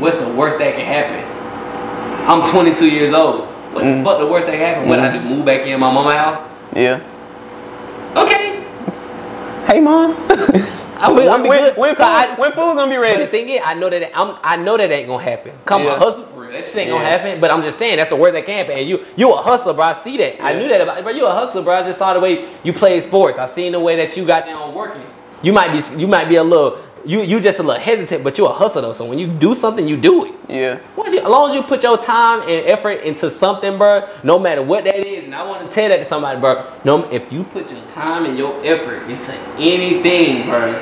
[0.00, 1.22] what's the worst that can happen.
[2.28, 3.46] I'm 22 years old.
[3.72, 3.98] What Mm.
[3.98, 4.18] the fuck?
[4.18, 4.88] The worst that can happen?
[4.88, 5.20] What I do?
[5.20, 6.40] Move back in my mama house?
[6.74, 7.00] Yeah.
[8.16, 8.64] Okay.
[9.66, 10.14] Hey, mom.
[11.00, 11.30] I will.
[11.30, 13.26] When, when, when, food, I- when food gonna be But the ready?
[13.26, 15.52] thing is, I know that I'm, I know that ain't gonna happen.
[15.64, 15.92] Come Yeah.
[15.92, 16.52] on, hustle for real.
[16.52, 17.40] That shit ain't gonna happen.
[17.40, 18.78] But I'm just saying that's the word that can happen.
[18.80, 19.84] And you, you a hustler, bro.
[19.84, 20.42] I see that.
[20.42, 21.04] I knew that about.
[21.04, 21.74] But you a hustler, bro.
[21.76, 23.38] I just saw the way you play sports.
[23.38, 25.02] I seen the way that you got down working.
[25.42, 28.38] You might be, you might be a little, you, you just a little hesitant, but
[28.38, 28.92] you a hustler though.
[28.92, 30.34] So when you do something, you do it.
[30.48, 30.80] Yeah.
[30.96, 34.38] Once you, as long as you put your time and effort into something, bro, no
[34.38, 36.64] matter what that is, and I want to tell that to somebody, bro.
[36.84, 40.72] No, if you put your time and your effort into anything, bro,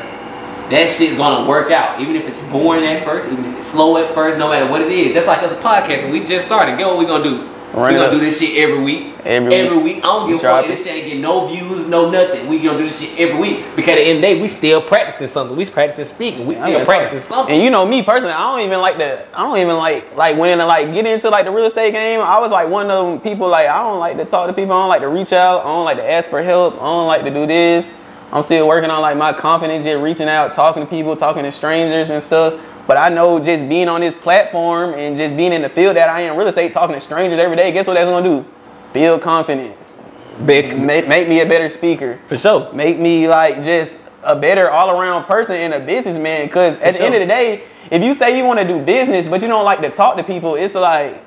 [0.70, 2.00] that shit's gonna work out.
[2.00, 4.80] Even if it's boring at first, even if it's slow at first, no matter what
[4.80, 5.14] it is.
[5.14, 6.10] That's like us a podcast.
[6.10, 6.76] We just started.
[6.76, 7.55] Get what we gonna do?
[7.74, 9.14] Run we gonna do this shit every week.
[9.24, 9.98] Every week.
[9.98, 10.66] I don't give a fuck.
[10.66, 12.48] This shit ain't get no views, no nothing.
[12.48, 14.48] We gonna do this shit every week because at the end of the day, we
[14.48, 15.56] still practicing something.
[15.56, 16.46] We still practicing speaking.
[16.46, 17.28] We still gotta practicing talk.
[17.28, 17.54] something.
[17.54, 20.36] And you know me personally, I don't even like the I don't even like like
[20.38, 22.20] when I like get into like the real estate game.
[22.20, 24.72] I was like one of them people like I don't like to talk to people.
[24.72, 25.60] I don't like to reach out.
[25.60, 26.74] I don't like to ask for help.
[26.74, 27.92] I don't like to do this.
[28.32, 31.52] I'm still working on like my confidence, just reaching out, talking to people, talking to
[31.52, 32.60] strangers and stuff.
[32.86, 36.08] But I know just being on this platform and just being in the field that
[36.08, 37.72] I am, real estate, talking to strangers every day.
[37.72, 38.44] Guess what that's gonna do?
[38.92, 39.96] Build confidence.
[40.44, 42.70] Big Make, make me a better speaker for sure.
[42.72, 46.46] make me like just a better all around person and a businessman.
[46.46, 49.26] Because at the end of the day, if you say you want to do business
[49.28, 51.24] but you don't like to talk to people, it's like,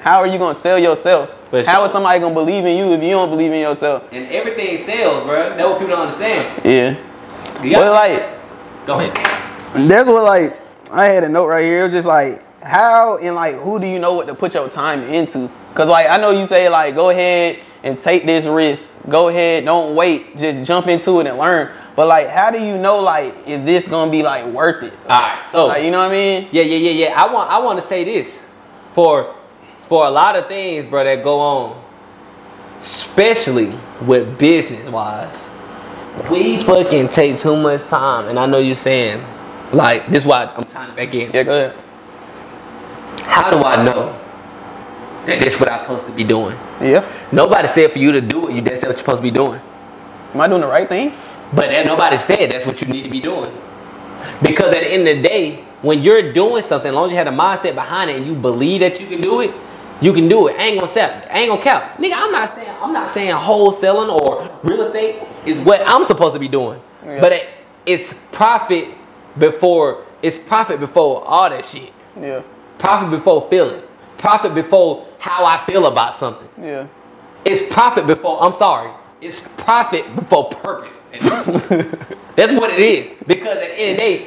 [0.00, 1.30] how are you gonna sell yourself?
[1.50, 1.86] For How sure.
[1.86, 4.04] is somebody gonna believe in you if you don't believe in yourself?
[4.12, 5.48] And everything sells, bro.
[5.50, 6.62] That's what people don't understand.
[6.64, 6.96] Yeah.
[7.64, 9.88] You Well, got- like go ahead.
[9.88, 10.60] that's what like
[10.94, 11.80] I had a note right here.
[11.80, 14.68] It was just like how and like who do you know what to put your
[14.68, 15.50] time into?
[15.74, 18.92] Cause like I know you say like go ahead and take this risk.
[19.08, 20.36] Go ahead, don't wait.
[20.36, 21.70] Just jump into it and learn.
[21.96, 24.92] But like how do you know like is this gonna be like worth it?
[25.08, 26.48] All right, so Like you know what I mean?
[26.52, 27.22] yeah, yeah, yeah, yeah.
[27.22, 28.40] I want, I want to say this
[28.94, 29.34] for,
[29.88, 31.84] for a lot of things, bro, that go on,
[32.80, 33.76] especially
[34.06, 35.36] with business wise.
[36.30, 39.20] We fucking take too much time, and I know you're saying,
[39.72, 41.32] like, this is why I'm tying it back in.
[41.32, 41.76] Yeah, go ahead.
[43.22, 44.20] How do I know
[45.26, 46.56] that this what I'm supposed to be doing?
[46.80, 47.04] Yeah.
[47.32, 48.54] Nobody said for you to do it.
[48.54, 49.60] You that's what you're supposed to be doing.
[50.34, 51.14] Am I doing the right thing?
[51.54, 53.52] But that nobody said that's what you need to be doing.
[54.42, 57.18] Because at the end of the day, when you're doing something, as long as you
[57.18, 59.54] have a mindset behind it and you believe that you can do it,
[60.00, 60.56] you can do it.
[60.58, 61.10] I ain't gonna sell.
[61.30, 61.84] I ain't gonna count.
[61.94, 66.34] Nigga, I'm not saying I'm not saying wholesaling or real estate is what I'm supposed
[66.34, 66.80] to be doing.
[67.04, 67.20] Yeah.
[67.20, 67.48] But it,
[67.86, 68.88] it's profit
[69.38, 71.92] before it's profit before all that shit.
[72.18, 72.42] Yeah.
[72.78, 73.86] Profit before feelings.
[74.16, 76.48] Profit before how I feel about something.
[76.58, 76.86] Yeah.
[77.44, 81.00] It's profit before, I'm sorry, it's profit before purpose.
[82.36, 83.10] That's what it is.
[83.26, 84.26] Because at the end of the day,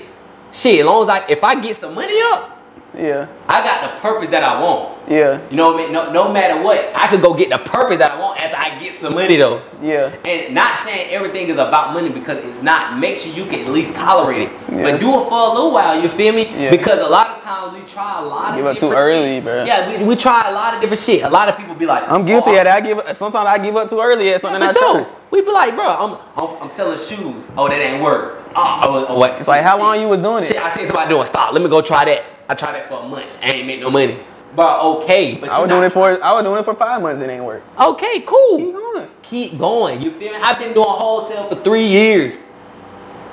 [0.53, 2.56] shit, as long as I, if I get some money up,
[2.97, 3.27] Yeah.
[3.47, 4.97] I got the purpose that I want.
[5.07, 5.47] Yeah.
[5.49, 5.93] You know what I mean?
[5.93, 8.77] No, no matter what, I could go get the purpose that I want after I
[8.79, 9.61] get some money though.
[9.81, 10.13] Yeah.
[10.25, 12.97] And not saying everything is about money because it's not.
[12.99, 14.51] Make sure you can at least tolerate it.
[14.71, 14.83] Yeah.
[14.83, 16.49] But do it for a little while, you feel me?
[16.49, 16.71] Yeah.
[16.71, 19.45] Because a lot of times we try a lot Give of up too early, shit.
[19.45, 19.65] bruh.
[19.65, 21.23] Yeah, we, we try a lot of different shit.
[21.23, 22.67] A lot of people be like, I'm guilty oh, that.
[22.67, 25.01] I give sometimes I give up too early at something for I sure.
[25.03, 25.13] try.
[25.29, 27.51] We be like, bro, I'm, I'm, I'm selling shoes.
[27.57, 28.43] Oh, that ain't work.
[28.55, 29.33] Oh, oh, oh, wait.
[29.33, 30.63] It's like how long you was doing Shit, it?
[30.63, 31.25] I seen somebody doing.
[31.25, 31.53] Stop.
[31.53, 32.25] Let me go try that.
[32.49, 33.27] I tried it for a month.
[33.41, 34.17] I ain't make no money.
[34.55, 35.35] But okay.
[35.35, 37.21] But I was doing it for I was doing it for five months.
[37.21, 37.61] It ain't work.
[37.79, 38.57] Okay, cool.
[38.57, 39.09] Keep going.
[39.21, 40.01] Keep going.
[40.01, 40.39] You feel me?
[40.41, 42.37] I've been doing wholesale for three years.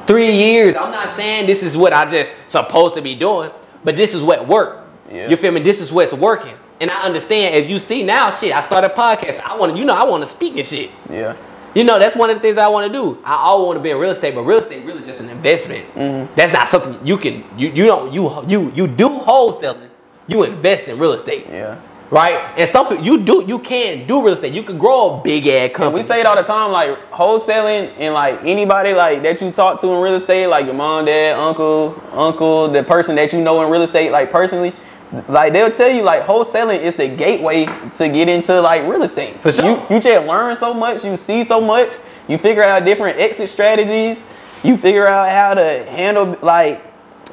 [0.06, 0.74] Three years.
[0.74, 3.50] I'm not saying this is what I just supposed to be doing,
[3.84, 4.86] but this is what worked.
[5.10, 5.30] Yeah.
[5.30, 5.62] You feel me?
[5.62, 6.54] This is what's working.
[6.80, 8.52] And I understand, as you see now, shit.
[8.52, 9.40] I started a podcast.
[9.40, 10.90] I want to, you know, I want to speak and shit.
[11.08, 11.36] Yeah.
[11.74, 13.18] You know, that's one of the things I want to do.
[13.24, 15.84] I all want to be in real estate, but real estate really just an investment.
[15.94, 16.32] Mm-hmm.
[16.36, 19.88] That's not something you can you you don't you you you do wholesaling.
[20.26, 21.76] You invest in real estate, Yeah.
[22.10, 22.38] right?
[22.56, 24.54] And some people you do you can do real estate.
[24.54, 26.00] You can grow a big And company.
[26.00, 29.80] we say it all the time, like wholesaling and like anybody like that you talk
[29.80, 33.60] to in real estate, like your mom, dad, uncle, uncle, the person that you know
[33.62, 34.72] in real estate, like personally,
[35.28, 39.34] like they'll tell you like wholesaling is the gateway to get into like real estate.
[39.36, 39.64] For sure.
[39.64, 41.94] You you just learn so much, you see so much,
[42.28, 44.24] you figure out different exit strategies,
[44.62, 46.82] you figure out how to handle like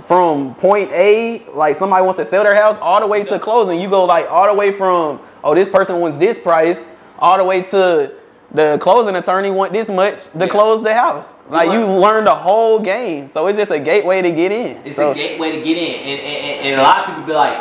[0.04, 3.80] from point A, like somebody wants to sell their house, all the way to closing.
[3.80, 6.86] You go like all the way from, oh, this person wants this price,
[7.20, 8.14] all the way to
[8.54, 10.48] the closing attorney want this much to Yeah.
[10.48, 11.34] close the house.
[11.50, 13.28] Like you learn- learn the whole game.
[13.30, 14.82] So it's just a gateway to get in.
[14.84, 17.34] It's so, a gateway to get in, and, and, and a lot of people be
[17.34, 17.58] like,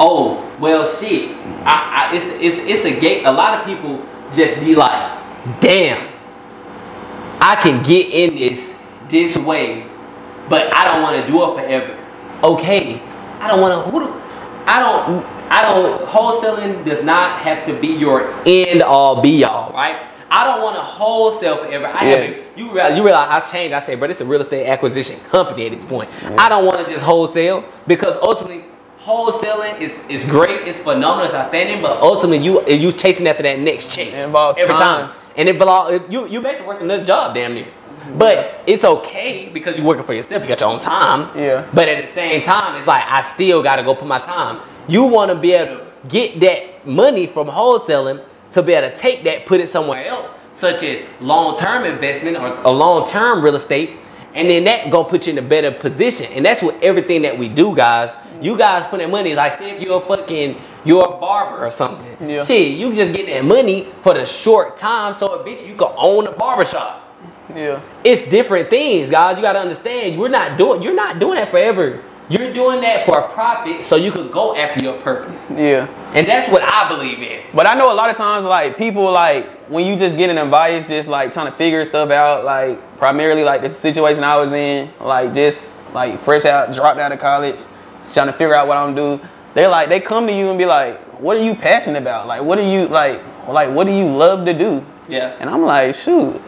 [0.00, 1.30] "Oh, well, shit."
[1.64, 3.24] I, I, it's it's it's a gate.
[3.26, 4.00] A lot of people
[4.34, 5.12] just be like,
[5.60, 6.08] "Damn,
[7.40, 8.74] I can get in this
[9.08, 9.84] this way,
[10.48, 11.96] but I don't want to do it forever."
[12.42, 13.00] Okay,
[13.40, 13.90] I don't want to.
[13.90, 14.14] Who do,
[14.66, 15.24] I don't.
[15.50, 16.00] I don't.
[16.06, 19.96] Wholesaling does not have to be your end all be all, right?
[20.34, 21.86] I don't want to wholesale forever.
[21.86, 22.16] I Yeah.
[22.16, 23.74] haven't you realize, you realize I changed.
[23.74, 26.08] I say, but it's a real estate acquisition company at this point.
[26.38, 28.64] I don't want to just wholesale because ultimately
[29.04, 30.66] wholesaling is, is great.
[30.66, 31.26] It's phenomenal.
[31.26, 31.82] It's outstanding.
[31.82, 35.08] But ultimately, you you chasing after that next check It involves every time.
[35.08, 36.00] time, and it belong.
[36.08, 37.66] You you basically working another job, damn near.
[38.18, 40.42] But it's okay because you're working for yourself.
[40.42, 41.28] You got your own time.
[41.36, 41.64] Yeah.
[41.72, 44.58] But at the same time, it's like I still got to go put my time.
[44.88, 48.20] You want to be able to get that money from wholesaling
[48.52, 52.48] to be able to take that, put it somewhere else, such as long-term investment or
[52.64, 53.90] a long-term real estate,
[54.34, 56.32] and then that gonna put you in a better position.
[56.32, 58.14] And that's what everything that we do, guys.
[58.40, 59.34] You guys put in money.
[59.34, 62.28] Like, say if you're a fucking you're a barber or something.
[62.28, 62.44] Yeah.
[62.44, 66.26] Shit, you just get that money for the short time, so eventually you can own
[66.26, 67.02] a barbershop
[67.54, 67.80] yeah.
[68.04, 69.36] it's different things, guys.
[69.36, 70.14] You gotta understand.
[70.14, 70.82] You're not doing.
[70.82, 72.02] You're not doing that forever.
[72.28, 75.86] You're doing that for a profit, so you could go after your purpose, Yeah.
[76.14, 77.40] and that's what I believe in.
[77.52, 80.44] But I know a lot of times, like people, like when you just getting an
[80.44, 82.44] advice, just like trying to figure stuff out.
[82.44, 87.12] Like primarily, like the situation I was in, like just like fresh out, dropped out
[87.12, 87.56] of college,
[88.14, 89.28] trying to figure out what I'm gonna do.
[89.54, 92.26] They're like, they come to you and be like, "What are you passionate about?
[92.26, 93.20] Like, what do you like?
[93.46, 95.34] Like, what do you love to do?" Yeah.
[95.40, 96.40] And I'm like, shoot.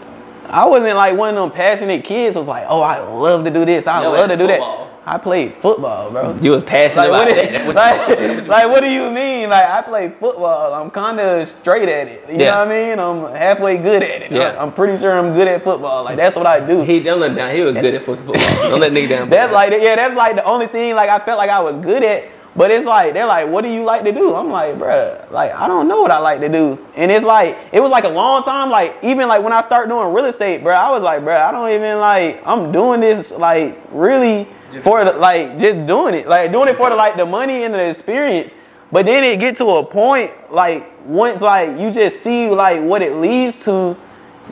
[0.49, 2.37] I wasn't like one of them passionate kids.
[2.37, 3.87] Was like, oh, I love to do this.
[3.87, 4.85] I No, love to do football.
[4.87, 4.94] that.
[5.07, 6.35] I played football, bro.
[6.41, 9.51] You was passionate Like about it, like, like, what do you mean?
[9.51, 10.73] Like I play football.
[10.73, 12.25] I'm kind of straight at it.
[12.31, 12.51] You Yeah.
[12.53, 12.99] know what I mean?
[12.99, 14.33] I'm halfway good at it.
[14.33, 14.57] Yeah.
[14.59, 16.05] I'm pretty sure I'm good at football.
[16.05, 16.83] Like that's what I do.
[16.83, 17.55] He don't let down.
[17.55, 18.35] He was good at football.
[18.71, 19.29] Don't let nigga down.
[19.35, 22.03] That's like yeah, that's like the only thing like I felt like I was good
[22.03, 22.25] at.
[22.57, 24.35] But it's like they're like, what do you like to do?
[24.35, 26.79] I'm like, bruh, like I don't know what I like to do.
[26.97, 28.71] And it's like it was like a long time.
[28.71, 31.51] Like even like when I start doing real estate, bruh, I was like, bruh, I
[31.51, 34.49] don't even like I'm doing this like really
[34.83, 37.75] for the, like just doing it, like doing it for the like the money and
[37.75, 38.55] the experience.
[38.93, 43.03] But then it get to a point like once like you just see like what
[43.03, 43.97] it leads to,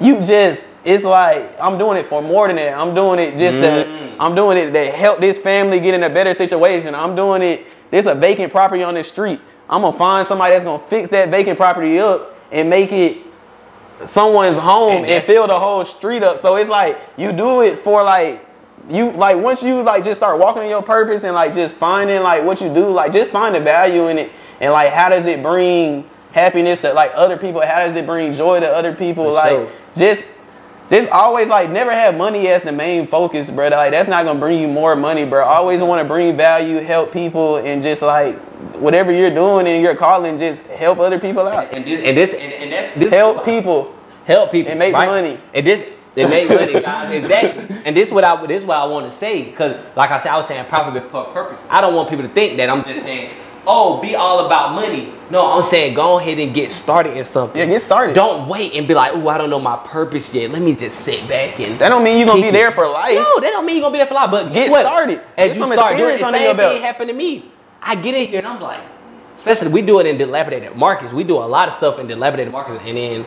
[0.00, 2.76] you just it's like I'm doing it for more than that.
[2.76, 4.16] I'm doing it just to mm.
[4.18, 6.96] I'm doing it to help this family get in a better situation.
[6.96, 7.66] I'm doing it.
[7.92, 9.38] There's a vacant property on this street.
[9.68, 13.18] I'm gonna find somebody that's gonna fix that vacant property up and make it
[14.06, 16.38] someone's home And and, fill the whole street up.
[16.38, 18.44] So it's like you do it for like
[18.88, 22.22] you like once you like just start walking in your purpose and like just finding
[22.22, 25.26] like what you do, like just find the value in it and like how does
[25.26, 27.60] it bring happiness to like other people?
[27.60, 29.26] How does it bring joy to other people?
[29.26, 29.68] For like sure.
[29.94, 30.28] just
[30.92, 33.68] just always like never have money as the main focus, bro.
[33.68, 35.42] Like that's not gonna bring you more money, bro.
[35.44, 38.36] Always want to bring value, help people, and just like
[38.76, 41.72] whatever you're doing in your calling, just help other people out.
[41.72, 43.94] and this and this and, and that's this Help people.
[44.26, 44.70] help people.
[44.72, 45.06] It makes right?
[45.06, 45.38] money.
[45.54, 47.10] And this it makes money, guys.
[47.10, 47.76] Exactly.
[47.86, 50.18] And this is what I this is what I want to say because, like I
[50.18, 51.62] said, I was saying profit for purpose.
[51.70, 53.30] I don't want people to think that I'm just saying,
[53.66, 55.12] oh, be all about money.
[55.30, 57.58] No, I'm saying go ahead and get started in something.
[57.58, 58.14] Yeah, get started.
[58.14, 60.50] Don't wait and be like, oh, I don't know my purpose yet.
[60.50, 61.78] Let me just sit back and.
[61.78, 62.52] That don't mean you're gonna be it.
[62.52, 63.14] there for life.
[63.14, 64.30] No, that don't mean you're gonna be there for life.
[64.30, 64.82] But Get what?
[64.82, 65.20] started.
[65.36, 66.72] As Get you start doing it, experience the under same belt.
[66.74, 67.50] thing happened to me.
[67.80, 68.80] I get in here and I'm like,
[69.38, 71.12] especially we do it in dilapidated markets.
[71.12, 73.24] We do a lot of stuff in dilapidated markets, and then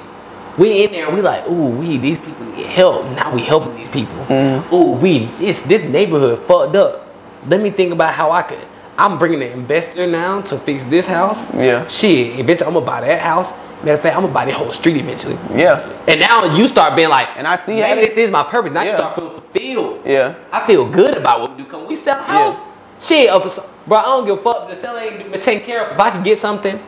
[0.57, 1.07] we in there.
[1.07, 3.05] And we like, ooh, we these people need help.
[3.11, 4.15] Now we helping these people.
[4.25, 4.73] Mm-hmm.
[4.73, 7.07] Ooh, we this this neighborhood fucked up.
[7.47, 8.65] Let me think about how I could.
[8.97, 11.53] I'm bringing an investor now to fix this house.
[11.53, 11.87] Yeah.
[11.87, 13.51] Shit, eventually I'm gonna buy that house.
[13.83, 15.37] Matter of fact, I'm gonna buy the whole street eventually.
[15.53, 15.85] Yeah.
[16.07, 18.71] And now you start being like, And I see maybe this is my purpose.
[18.71, 20.01] Now you start feeling fulfilled.
[20.05, 20.35] Yeah.
[20.51, 21.69] I feel good about what we do.
[21.69, 22.57] Cause when we sell a house,
[23.01, 24.69] Shit, if it's- bro, I don't give a fuck.
[24.69, 25.91] The seller ain't been taken care of.
[25.91, 26.79] If I can get something,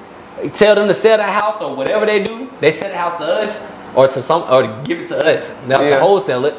[0.54, 2.50] tell them to sell that house or whatever they do.
[2.62, 5.52] They sell the house to us or to some or give it to us.
[5.68, 6.00] Now Yeah.
[6.00, 6.56] wholesale it.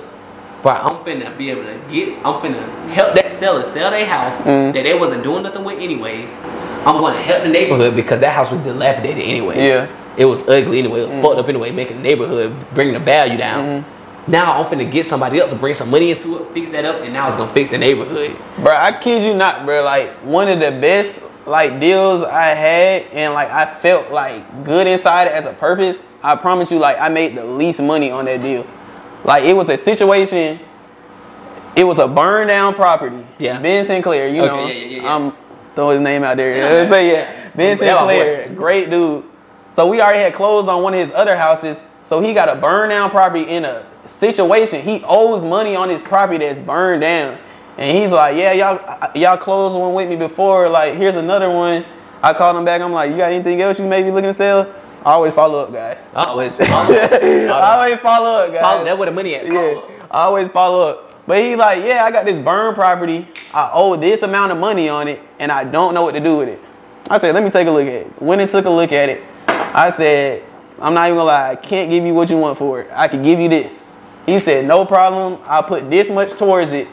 [0.62, 2.08] But I'm finna be able to get.
[2.24, 4.72] I'm finna help that seller sell their house Mm.
[4.72, 6.36] that they wasn't doing nothing with anyways.
[6.84, 9.56] I'm gonna help the neighborhood because that house was dilapidated anyway.
[9.66, 9.86] Yeah.
[10.16, 11.02] It was ugly anyway.
[11.02, 13.64] It was fucked up anyway, making the neighborhood bringing the value down.
[13.64, 14.30] Mm-hmm.
[14.32, 17.02] Now I'm finna get somebody else to bring some money into it, fix that up,
[17.02, 18.36] and now it's gonna fix the neighborhood.
[18.58, 19.84] Bro, I kid you not, bro.
[19.84, 24.86] Like one of the best like deals I had, and like I felt like good
[24.88, 26.02] inside it as a purpose.
[26.22, 28.66] I promise you, like I made the least money on that deal.
[29.28, 30.58] Like it was a situation.
[31.76, 33.26] It was a burn down property.
[33.38, 33.60] Yeah.
[33.60, 35.14] Ben Sinclair, you Okay, know, yeah, yeah, yeah.
[35.14, 35.32] I'm
[35.74, 36.56] throwing his name out there.
[36.56, 37.12] Yeah, yeah.
[37.12, 37.50] Yeah.
[37.54, 38.08] Ben That my boy.
[38.08, 39.24] Sinclair, great dude.
[39.70, 41.84] So we already had closed on one of his other houses.
[42.02, 44.80] So he got a burn down property in a situation.
[44.80, 47.38] He owes money on his property that's burned down.
[47.76, 50.70] And he's like, yeah, y'all y'all closed one with me before.
[50.70, 51.84] Like, here's another one.
[52.22, 52.80] I called him back.
[52.80, 54.74] I'm like, you got anything else you may be looking to sell?
[55.04, 56.02] I always follow up, guys.
[56.14, 58.60] I always, I always follow up, guys.
[58.60, 59.46] follow, that's where the money at.
[59.46, 59.80] Yeah,
[60.10, 61.26] I always follow up.
[61.26, 63.28] But he like, yeah, I got this burn property.
[63.52, 66.38] I owe this amount of money on it, and I don't know what to do
[66.38, 66.60] with it.
[67.10, 68.22] I said, let me take a look at it.
[68.22, 69.22] Went and took a look at it.
[69.46, 70.42] I said,
[70.80, 72.90] I'm not even gonna lie, I can't give you what you want for it.
[72.92, 73.84] I can give you this.
[74.26, 75.40] He said, no problem.
[75.44, 76.88] I'll put this much towards it.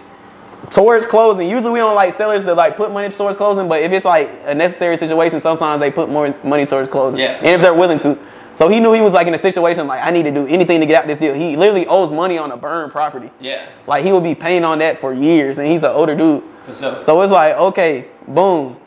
[0.70, 1.50] Towards closing.
[1.50, 4.30] Usually we don't like sellers to like put money towards closing, but if it's like
[4.46, 7.20] a necessary situation, sometimes they put more money towards closing.
[7.20, 7.38] Yeah.
[7.38, 8.18] And if they're willing to.
[8.54, 10.80] So he knew he was like in a situation like I need to do anything
[10.80, 11.34] to get out this deal.
[11.34, 13.30] He literally owes money on a burned property.
[13.42, 16.44] Yeah, Like he would be paying on that for years, and he's an older dude.
[16.80, 17.00] sure.
[17.02, 18.78] So it's like, okay, boom,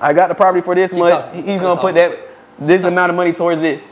[0.00, 1.22] I got the property for this much.
[1.22, 1.46] talking.
[1.46, 2.18] He's gonna put that
[2.58, 3.88] this amount of money towards this.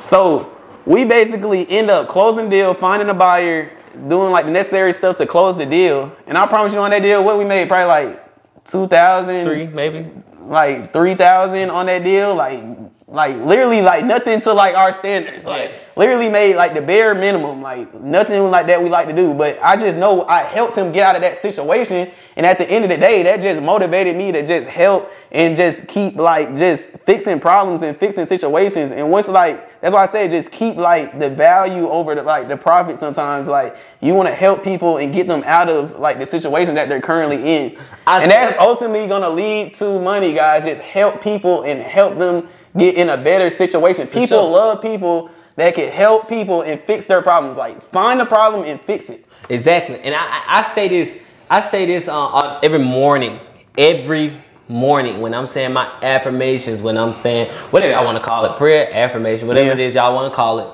[0.00, 3.70] So we basically end up closing deal, finding a buyer,
[4.08, 6.14] doing like the necessary stuff to close the deal.
[6.26, 9.66] And I promise you, on that deal, what we made probably like two thousand, Three,
[9.66, 10.10] maybe.
[10.40, 12.62] like three thousand on that deal, like
[13.10, 15.46] like literally like nothing to like our standards.
[15.46, 15.76] Like Yeah.
[15.96, 19.32] literally made like the bare minimum, like nothing like that we like to do.
[19.32, 22.10] But I just know I helped him get out of that situation.
[22.36, 25.56] And at the end of the day, that just motivated me to just help and
[25.56, 28.90] just keep like just fixing problems and fixing situations.
[28.92, 32.46] And once like that's why I say just keep like the value over the like
[32.46, 33.48] the profit sometimes.
[33.48, 36.90] Like you want to help people and get them out of like the situation that
[36.90, 37.78] they're currently in.
[38.06, 40.64] I and that's ultimately gonna lead to money, guys.
[40.66, 44.06] Just help people and help them get in a better situation.
[44.06, 44.42] People sure.
[44.44, 47.56] love people that can help people and fix their problems.
[47.56, 49.24] Like find the problem and fix it.
[49.48, 53.40] Exactly, and I, I, say this, I say this uh, uh, every morning,
[53.78, 58.44] every morning when I'm saying my affirmations, when I'm saying whatever I want to call
[58.44, 59.72] it, prayer, affirmation, whatever Yeah.
[59.72, 60.66] it is y'all want to call it.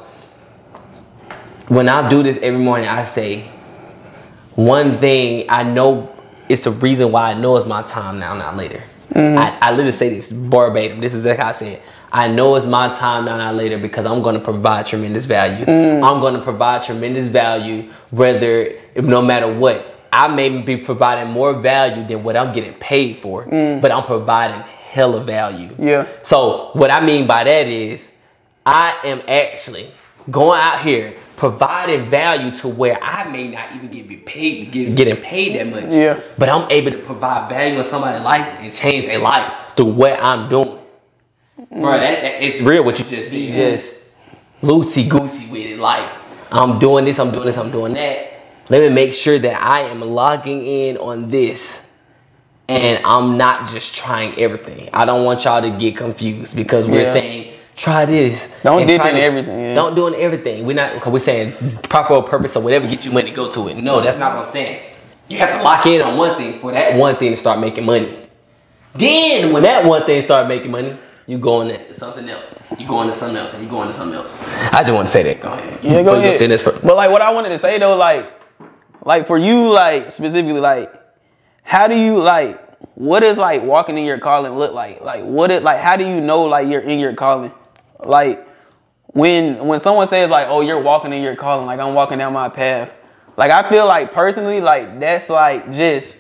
[1.69, 3.49] When I do this every morning, I say
[4.57, 6.11] one thing I know
[6.49, 8.83] it's the reason why I know it's my time now, not later.
[9.13, 9.39] Mm-hmm.
[9.39, 11.01] I, I literally say this verbatim.
[11.01, 11.83] This is like I said.
[12.13, 15.65] I know it's my time now, not later, because I'm going to provide tremendous value.
[15.65, 16.05] Mm-hmm.
[16.05, 19.91] I'm going to provide tremendous value, whether no matter what.
[20.13, 23.81] I may be providing more value than what I'm getting paid for, mm-hmm.
[23.81, 25.75] but I'm providing hella value.
[25.77, 26.07] Yeah.
[26.23, 28.13] So what I mean by that is,
[28.65, 29.91] I am actually
[30.31, 35.17] going out here providing value to where I may not even get paid, get, getting
[35.17, 35.93] paid that much.
[35.93, 36.21] Yeah.
[36.39, 40.23] But I'm able to provide value in somebody's life and change their life through what
[40.23, 40.79] I'm doing.
[41.71, 43.53] Bro, that, that it's real what you just mm-hmm.
[43.53, 43.77] said.
[43.77, 44.05] Just
[44.63, 45.79] loosey goosey with it.
[45.79, 46.09] Like
[46.51, 48.33] I'm doing this, I'm doing this, I'm doing that.
[48.69, 51.85] Let me make sure that I am logging in on this
[52.67, 54.89] and I'm not just trying everything.
[54.93, 57.13] I don't want y'all to get confused because we're Yeah.
[57.13, 57.34] saying
[57.77, 58.55] try this.
[58.63, 59.25] Don't dip in this.
[59.25, 59.75] everything, yeah.
[59.75, 60.67] Don't do in everything.
[60.67, 63.77] We're not because we're saying proper purpose or whatever get you money, go to it.
[63.77, 64.95] No, that's not what I'm saying.
[65.29, 67.85] You have to lock in on one thing for that one thing to start making
[67.85, 68.29] money.
[68.95, 72.55] Then when that one thing start making money, you go into something else.
[72.79, 74.43] You go into something else, and you go into something else.
[74.73, 75.41] I just want to say that.
[75.41, 75.83] Go ahead.
[75.83, 76.63] Yeah, go ahead.
[76.65, 78.31] But like what I wanted to say though, like,
[79.05, 80.93] like for you, like specifically, like,
[81.63, 82.61] how do you like?
[82.95, 85.01] What is like walking in your calling look like?
[85.01, 85.81] Like, what it like?
[85.81, 87.53] How do you know like you're in your calling?
[88.07, 88.47] Like,
[89.15, 92.33] when when someone says like, "Oh, you're walking in your calling," like I'm walking down
[92.33, 92.95] my path.
[93.37, 96.19] Like I feel like personally, like that's like just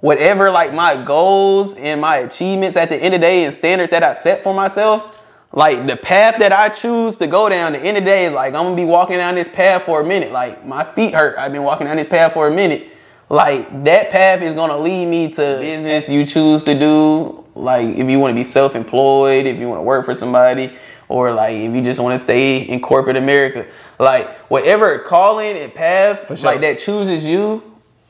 [0.00, 3.90] whatever like my goals and my achievements at the end of the day and standards
[3.90, 5.16] that I set for myself.
[5.52, 8.32] Like the path that I choose to go down, the end of the day is
[8.32, 10.32] like I'm gonna be walking down this path for a minute.
[10.32, 11.38] Like my feet hurt.
[11.38, 12.88] I've been walking down this path for a minute.
[13.28, 17.44] Like that path is gonna lead me to business you choose to do.
[17.54, 20.76] Like if you want to be self-employed, if you want to work for somebody,
[21.10, 23.66] or like if you just want to stay in corporate America.
[23.98, 26.36] Like whatever calling and path sure.
[26.36, 27.62] like that chooses you,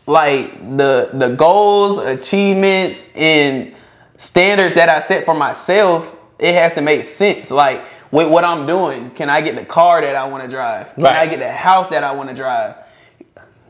[0.06, 3.74] like the the goals, achievements, and
[4.18, 7.50] standards that I set for myself, it has to make sense.
[7.50, 10.94] Like with what I'm doing, can I get the car that I want to drive?
[10.94, 12.76] Can I get the house that I want to drive?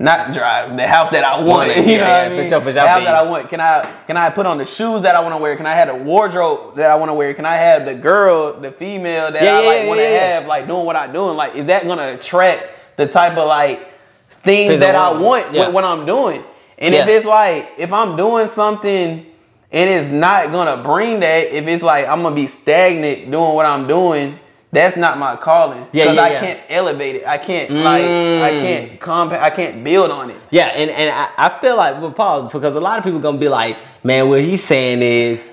[0.00, 1.76] Not drive the house that I want.
[1.76, 2.48] You know yeah, what I for mean?
[2.48, 2.72] sure, for sure.
[2.72, 3.50] The house that I want.
[3.50, 5.54] Can I can I put on the shoes that I want to wear?
[5.56, 7.34] Can I have the wardrobe that I want to wear?
[7.34, 10.46] Can I have the girl, the female that Yeah, I like yeah, want to have,
[10.46, 11.36] like doing what I'm doing?
[11.36, 13.86] Like, is that gonna attract the type of like
[14.30, 15.52] things that I want.
[15.52, 16.44] with what I'm doing?
[16.78, 19.26] And if it's like if I'm doing something
[19.70, 23.66] and it's not gonna bring that, if it's like I'm gonna be stagnant doing what
[23.66, 24.38] I'm doing,
[24.72, 25.87] that's not my calling.
[25.92, 26.40] Yeah, Because yeah, I yeah.
[26.40, 27.26] can't elevate it.
[27.26, 28.62] I can't like I Mm.
[28.62, 30.37] can't comp I can't build on it.
[30.50, 33.38] Yeah, and, and I, I feel like with Paul because a lot of people gonna
[33.38, 35.50] be like, man, what he's saying is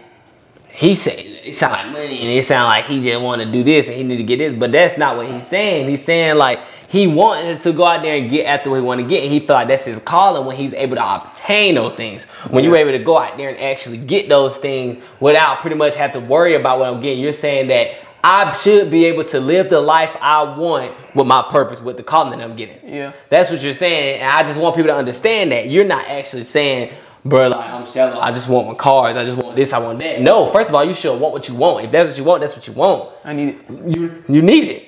[0.70, 3.64] he said it sound like money and it sound like he just want to do
[3.64, 5.90] this and he need to get this, but that's not what he's saying.
[5.90, 9.02] He's saying like he wants to go out there and get after what he want
[9.02, 12.24] to get, and he like that's his calling when he's able to obtain those things.
[12.50, 15.96] When you're able to go out there and actually get those things without pretty much
[15.96, 17.96] have to worry about what I'm getting, you're saying that.
[18.24, 22.04] I should be able to live the life I want with my purpose, with the
[22.04, 22.78] calling that I'm getting.
[22.84, 23.14] Yeah.
[23.30, 26.44] That's what you're saying, and I just want people to understand that you're not actually
[26.44, 28.20] saying, "Bro, like I'm shallow.
[28.20, 29.16] I just want my cars.
[29.16, 29.72] I just want this.
[29.74, 31.86] I want that." No, first of all, you should want what you want.
[31.86, 33.12] If that's what you want, that's what you want.
[33.24, 33.58] I need it.
[33.88, 34.87] You you need it.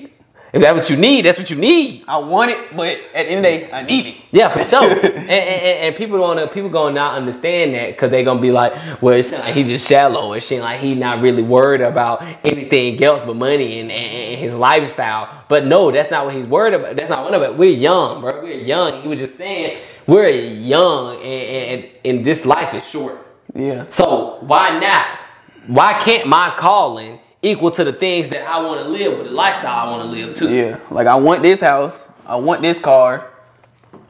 [0.52, 2.04] If that's what you need, that's what you need.
[2.08, 4.18] I want it, but at the end of the day, I need it.
[4.32, 4.90] Yeah, for sure.
[4.90, 8.52] and, and, and, and people don't people gonna not understand that because they gonna be
[8.52, 10.34] like, well, it seems like he just shallow.
[10.34, 14.40] It seems like he not really worried about anything else but money and, and, and
[14.40, 15.44] his lifestyle.
[15.48, 16.96] But no, that's not what he's worried about.
[16.96, 17.56] That's not one of it.
[17.56, 18.42] We're young, bro.
[18.42, 19.04] We're young.
[19.04, 23.24] He was just saying we're young and, and, and this life is short.
[23.54, 23.86] Yeah.
[23.90, 25.06] So why not?
[25.68, 29.34] Why can't my calling equal to the things that I want to live with, the
[29.34, 30.54] lifestyle I want to live too?
[30.54, 30.80] Yeah.
[30.91, 32.10] Like I want this house.
[32.25, 33.28] I want this car.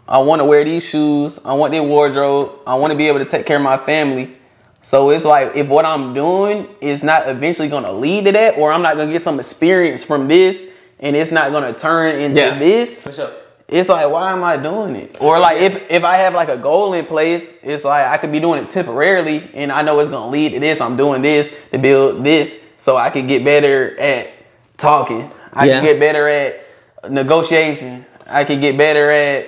[0.07, 1.39] I want to wear these shoes.
[1.45, 2.51] I want this wardrobe.
[2.65, 4.35] I want to be able to take care of my family.
[4.81, 8.71] So it's like if what I'm doing is not eventually gonna lead to that, or
[8.71, 10.65] I'm not gonna get some experience from this,
[10.99, 12.57] and it's not gonna turn into Yeah.
[12.57, 13.29] this, For sure.
[13.67, 15.17] it's like why am I doing it?
[15.19, 18.31] Or like if if I have like a goal in place, it's like I could
[18.31, 20.79] be doing it temporarily, and I know it's gonna lead to this.
[20.81, 24.29] I'm doing this to build this, so I can get better at
[24.77, 25.29] talking.
[25.53, 25.73] I Yeah.
[25.75, 26.65] can get better at
[27.09, 28.05] negotiation.
[28.25, 29.45] I can get better at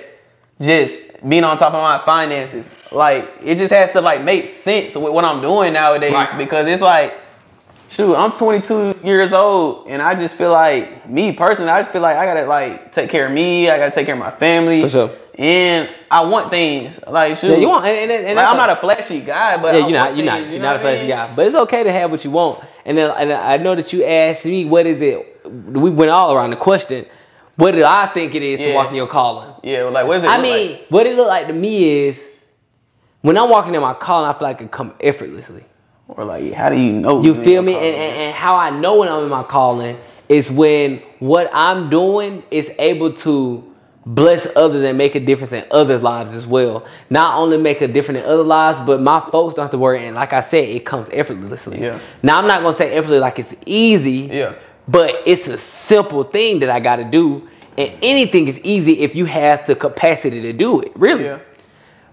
[0.60, 2.68] just being on top of my finances.
[2.92, 6.38] Like it just has to like make sense with what I'm doing nowadays Right.
[6.38, 7.18] because it's like
[7.88, 12.00] shoot, I'm 22 years old, and I just feel like me personally, I just feel
[12.02, 13.68] like I gotta like take care of me.
[13.70, 14.82] I gotta take care of my family.
[14.82, 15.10] For sure.
[15.38, 17.52] And I want things like shoot.
[17.52, 19.90] Yeah, you want, and, and, and like, I'm not a flashy guy, but Yeah, you're
[19.92, 20.16] not.
[20.16, 20.34] You're not.
[20.38, 21.08] things, you You're not a flashy mean?
[21.08, 21.34] guy.
[21.34, 22.64] But it's okay to have what you want.
[22.84, 25.40] And then, and I know that you asked me, what is it?
[25.46, 27.06] We went all around the question.
[27.56, 29.54] What do I think it is to walk in your calling?
[29.62, 30.86] Yeah, like what does it I look mean, like?
[30.88, 32.28] what it look like to me is
[33.22, 35.64] when I'm walking in my calling, I feel like it come effortlessly.
[36.08, 37.22] Or like, how do you know?
[37.22, 37.74] You feel me?
[37.74, 39.96] And, and, and how I know when I'm in my calling
[40.28, 43.71] is when what I'm doing is able to
[44.04, 46.86] bless others and make a difference in others' lives as well.
[47.10, 50.04] Not only make a difference in other lives, but my folks don't have to worry.
[50.06, 51.80] And like I said, it comes effortlessly.
[51.80, 51.98] Yeah.
[52.22, 54.28] Now I'm not gonna say effortlessly like it's easy.
[54.32, 54.54] Yeah.
[54.88, 57.48] But it's a simple thing that I gotta do.
[57.78, 60.92] And anything is easy if you have the capacity to do it.
[60.96, 61.24] Really.
[61.24, 61.38] yeah,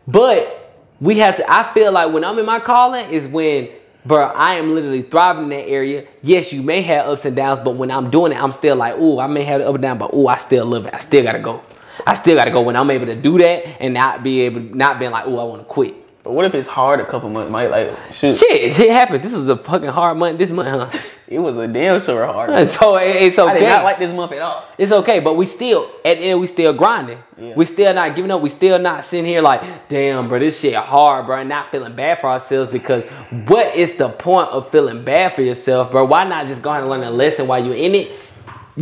[0.07, 1.51] But we have to.
[1.51, 3.69] I feel like when I'm in my calling is when,
[4.05, 6.07] bro, I am literally thriving in that area.
[6.21, 8.97] Yes, you may have ups and downs, but when I'm doing it, I'm still like,
[8.99, 10.93] ooh, I may have the up and down, but ooh, I still love it.
[10.93, 11.61] I still gotta go.
[12.07, 14.99] I still gotta go when I'm able to do that and not be able, not
[14.99, 15.95] being like, oh, I want to quit.
[16.23, 17.51] but what if it's hard a couple months?
[17.51, 19.21] Might like shoot, Shit, shit happens.
[19.21, 20.37] This was a fucking hard month.
[20.37, 20.99] This month, huh?
[21.27, 22.49] it was a damn sure hard.
[22.51, 23.51] And so it- it's okay.
[23.51, 24.65] I did not like this month at all.
[24.77, 27.19] It's okay, but we still at the end we still grinding.
[27.37, 27.53] Yeah.
[27.55, 28.41] We still not giving up.
[28.41, 31.37] We still not sitting here like, damn, bro, this shit hard, bro.
[31.37, 33.03] and Not feeling bad for ourselves because
[33.47, 36.05] what is the point of feeling bad for yourself, bro?
[36.05, 38.11] Why not just go ahead and learn a lesson while you're in it?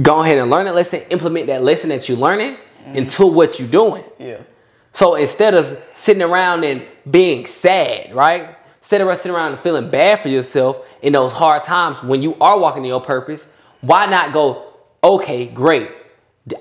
[0.02, 2.98] Go ahead and learn a lesson, implement that lesson that you're learning Mm-hmm.
[2.98, 4.04] into what you're doing.
[4.18, 4.38] Yeah,
[4.94, 8.56] So instead of sitting around and being sad, right?
[8.78, 12.36] Instead of sitting around and feeling bad for yourself in those hard times when you
[12.40, 13.50] are walking in your purpose,
[13.82, 15.92] why not go, okay, great.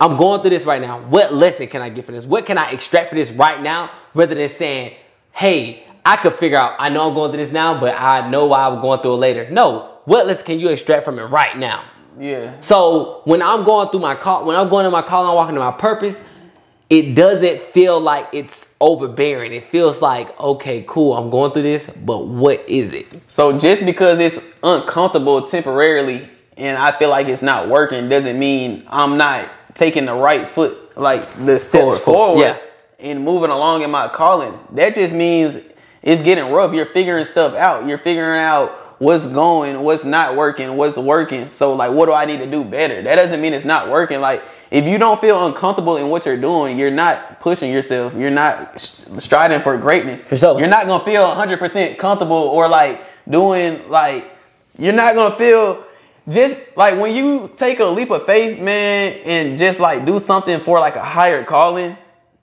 [0.00, 1.00] I'm going through this right now.
[1.00, 2.24] What lesson can I get from this?
[2.24, 3.92] What can I extract from this right now?
[4.12, 4.96] Rather than saying,
[5.30, 8.46] hey, I could figure out, I know I'm going through this now, but I know
[8.46, 9.48] why I'm going through it later.
[9.48, 11.84] No, what lesson can you extract from it right now?
[12.18, 15.34] Yeah, So when I'm going through my call, when I'm going to my call, I'm
[15.34, 16.20] walking to my purpose.
[16.88, 19.52] It doesn't feel like it's overbearing.
[19.52, 21.16] It feels like okay, cool.
[21.16, 23.06] I'm going through this, but what is it?
[23.28, 28.84] So just because it's uncomfortable temporarily and I feel like it's not working doesn't mean
[28.88, 32.40] I'm not taking the right foot, like the steps Forward, forward.
[32.40, 32.58] forward, yeah.
[33.10, 34.58] and moving along in my calling.
[34.72, 35.58] That just means
[36.02, 36.72] it's getting rough.
[36.72, 37.86] You're figuring stuff out.
[37.88, 41.50] You're figuring out what's going, what's not working, what's working.
[41.50, 43.02] So like, what do I need to do better?
[43.02, 44.20] That doesn't mean it's not working.
[44.20, 48.14] Like, if you don't feel uncomfortable in what you're doing, you're not pushing yourself.
[48.14, 50.24] You're not striding for greatness.
[50.24, 50.58] For sure.
[50.58, 54.32] You're not gonna feel 100% comfortable or like doing like.
[54.78, 55.84] You're not gonna feel
[56.28, 60.58] just like when you take a leap of faith, man, and just like do something
[60.60, 61.96] for like a higher calling.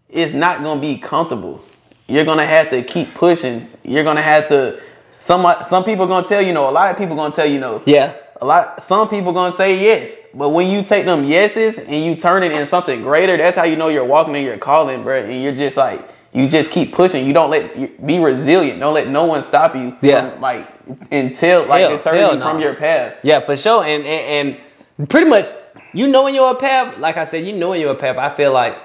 [0.09, 1.63] It's not gonna be comfortable.
[2.07, 3.67] You're gonna have to keep pushing.
[3.83, 4.81] You're gonna have to.
[5.23, 6.69] Some uh, some people gonna tell you no.
[6.69, 8.13] A lot of people gonna tell you no Yeah.
[8.41, 12.17] a lot some people gonna say yes but when you take them yeses and you
[12.17, 15.21] turn it into something greater that's how you know you're walking in your calling bro
[15.23, 16.01] and you're just like
[16.33, 19.75] you just keep pushing you don't let you, be resilient don't let no one stop
[19.75, 20.31] you Yeah.
[20.31, 20.67] from, like
[21.09, 23.85] until like Hell- deter you from your path Yeah, for sure.
[23.85, 24.57] And, and
[24.99, 25.47] and pretty much,
[25.93, 26.97] you know when you're a path.
[26.97, 28.17] Like I said, you know when you're a path.
[28.17, 28.75] I feel like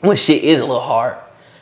[0.00, 1.16] when shit is a little hard,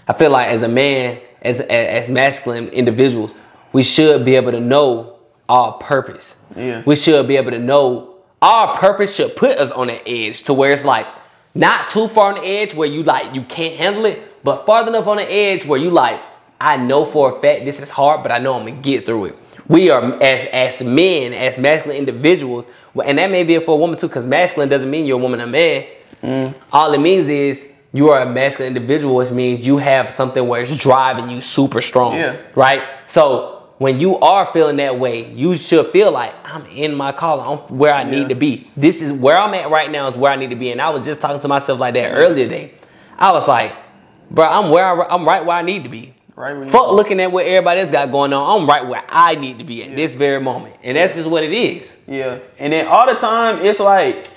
[0.08, 3.34] I feel like as a man, as as, as masculine individuals,
[3.76, 5.18] we should be able to know
[5.50, 6.34] our purpose.
[6.56, 6.82] Yeah.
[6.86, 10.54] We should be able to know our purpose should put us on that edge to
[10.54, 11.06] where it's like
[11.54, 14.88] not too far on the edge where you like you can't handle it, but far
[14.88, 16.22] enough on the edge where you like
[16.58, 19.26] I know for a fact this is hard, but I know I'm gonna get through
[19.26, 19.38] it.
[19.68, 22.64] We are as as men, as masculine individuals,
[23.04, 25.22] and that may be it for a woman too, because masculine doesn't mean you're a
[25.22, 25.84] woman or a man.
[26.22, 26.54] Mm.
[26.72, 30.62] All it means is you are a masculine individual, which means you have something where
[30.62, 32.14] it's driving you super strong.
[32.14, 32.36] Yeah.
[32.54, 32.82] Right?
[33.04, 37.46] So when you are feeling that way, you should feel like I'm in my calling.
[37.46, 38.10] I'm where I Yeah.
[38.10, 38.68] need to be.
[38.76, 40.08] This is where I'm at right now.
[40.08, 40.70] Is where I need to be.
[40.70, 42.72] And I was just talking to myself like that earlier today.
[43.18, 43.72] I was like,
[44.30, 46.14] bro, I'm where I, I'm right where I need to be.
[46.34, 48.60] Right Fuck looking at what everybody else got going on.
[48.60, 51.42] I'm right where I need to be at this very moment, and that's just what
[51.42, 51.94] it is.
[52.06, 52.36] Yeah.
[52.58, 54.28] And then all the time, it's like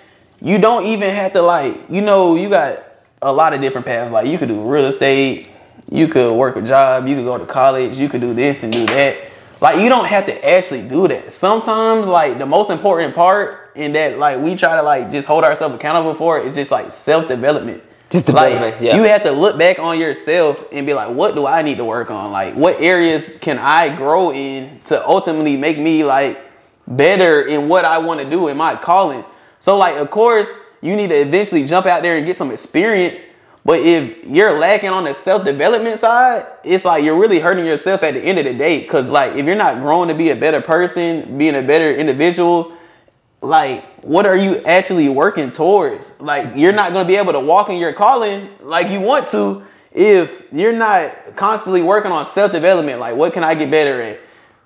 [0.41, 2.77] you don't even have to like, you know, you got
[3.21, 4.13] a lot of different paths.
[4.13, 5.49] Like you could do real estate,
[5.91, 8.71] you could work a job, you could go to college, you could do this and
[8.71, 9.17] do that.
[9.61, 11.33] Like you don't have to actually do that.
[11.33, 15.43] Sometimes like the most important part in that like we try to like just hold
[15.43, 17.83] ourselves accountable for it is just like self development.
[18.09, 18.95] Just like development, yeah.
[18.95, 21.85] you have to look back on yourself and be like, what do I need to
[21.85, 22.31] work on?
[22.31, 26.39] Like what areas can I grow in to ultimately make me like
[26.87, 29.25] better in what I want to do in my calling.
[29.59, 30.49] So like of course
[30.81, 33.23] you need to eventually jump out there and get some experience.
[33.69, 38.15] But if you're lacking on the self-development side, it's like you're really hurting yourself at
[38.15, 38.83] the end of the day.
[38.83, 42.73] Cause like if you're not growing to be a better person, being a better individual,
[43.43, 46.19] like what are you actually working towards?
[46.19, 49.63] Like you're not gonna be able to walk in your calling like you want to
[49.91, 52.99] if you're not constantly working on self-development.
[52.99, 54.19] Like what can I get better at?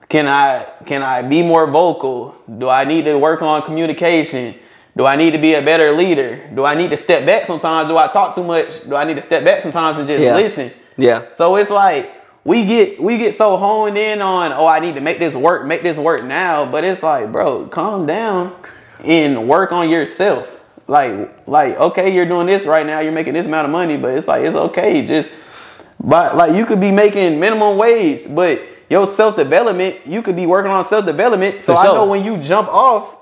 [0.07, 2.37] Can I can I be more vocal?
[2.57, 4.55] Do I need to work on communication?
[4.95, 6.39] Do I need to be a better leader?
[6.53, 7.89] Do I need to step back sometimes?
[7.89, 8.83] Do I talk too much?
[8.87, 10.35] Do I need to step back sometimes and just Yeah.
[10.35, 10.71] listen?
[10.97, 11.29] Yeah.
[11.29, 12.11] So it's like
[12.43, 15.65] we get we get so honed in on oh I need to make this work,
[15.65, 18.53] make this work now, but it's like bro, calm down
[19.03, 20.47] and work on yourself.
[20.87, 24.13] Like like okay, you're doing this right now, you're making this amount of money, but
[24.15, 25.31] it's like it's okay, just
[26.03, 30.45] but like you could be making minimum wage, but your self development, you could be
[30.45, 31.63] working on self development.
[31.63, 33.15] So For I know when you jump off,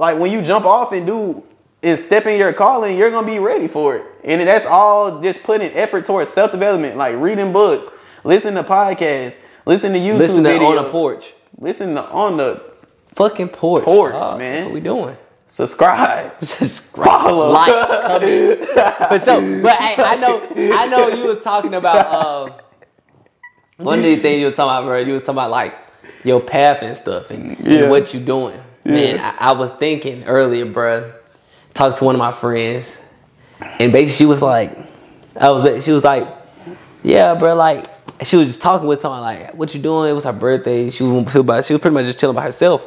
[0.00, 1.44] like when you jump off and do
[1.82, 4.04] and step in your calling, you're gonna be ready for it.
[4.24, 7.88] And that's all just putting effort towards self development, like reading books,
[8.24, 9.36] listen to podcasts,
[9.66, 11.32] listen to YouTube Listen to videos, on the porch.
[11.58, 12.62] listen to on the
[13.14, 13.84] Fucking porch.
[13.84, 14.38] Porch, dog.
[14.38, 14.64] man.
[14.66, 15.16] What we doing.
[15.48, 16.32] subscribe.
[16.42, 17.50] Subscribe, Follow.
[17.50, 17.66] like,
[18.06, 18.58] comment.
[19.10, 19.62] For sure.
[19.62, 22.52] But hey, I know, I know you was talking about uh,
[23.76, 24.98] one of these things you was talking about, bro.
[25.00, 25.74] You was talking about like
[26.24, 28.60] your path and stuff and, and what you doing.
[28.84, 31.12] Man, I, I was thinking earlier, bro.
[31.74, 33.00] Talked to one of my friends,
[33.60, 34.76] and basically she was like,
[35.36, 36.26] I was, she was like,
[37.02, 37.88] yeah, bro, like.
[38.22, 40.90] She was just talking with someone like, "What you doing?" It was her birthday.
[40.90, 42.82] She was she was, she was pretty much just chilling by herself.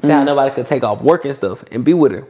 [0.00, 0.26] Saying how mm-hmm.
[0.26, 2.24] nobody could take off work and stuff and be with her.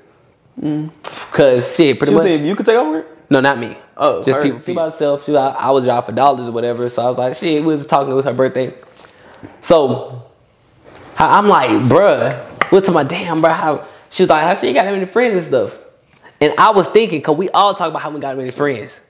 [0.59, 0.91] Mm.
[1.33, 2.27] Cause shit, pretty You much.
[2.27, 3.05] said you could take over?
[3.29, 3.77] No, not me.
[3.97, 4.61] Oh, just people.
[4.63, 5.27] She by herself.
[5.27, 6.89] She, I, I was driving for dollars or whatever.
[6.89, 7.61] So I was like, shit.
[7.61, 8.13] We was just talking.
[8.13, 8.73] It was her birthday.
[9.63, 10.23] So
[11.19, 12.56] I'm like, bruh.
[12.71, 13.55] What's my damn, bruh?
[13.55, 15.77] How she was like, how she got that many friends and stuff.
[16.41, 19.01] And I was thinking, cause we all talk about how we got many friends.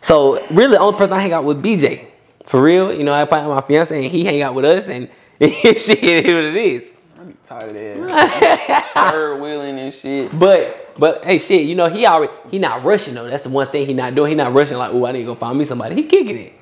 [0.00, 2.06] So really, the only person I hang out with BJ.
[2.46, 5.08] For real, you know, I find my fiance and he hang out with us, and
[5.40, 6.92] shit, it is what it is.
[7.18, 8.90] I'm tired of that.
[9.10, 10.30] Third wheeling and shit.
[10.38, 13.28] But but hey shit, you know he already he not rushing though.
[13.28, 14.30] That's the one thing he not doing.
[14.30, 15.94] He not rushing like, oh I need to go find me somebody.
[15.94, 16.52] He kicking it.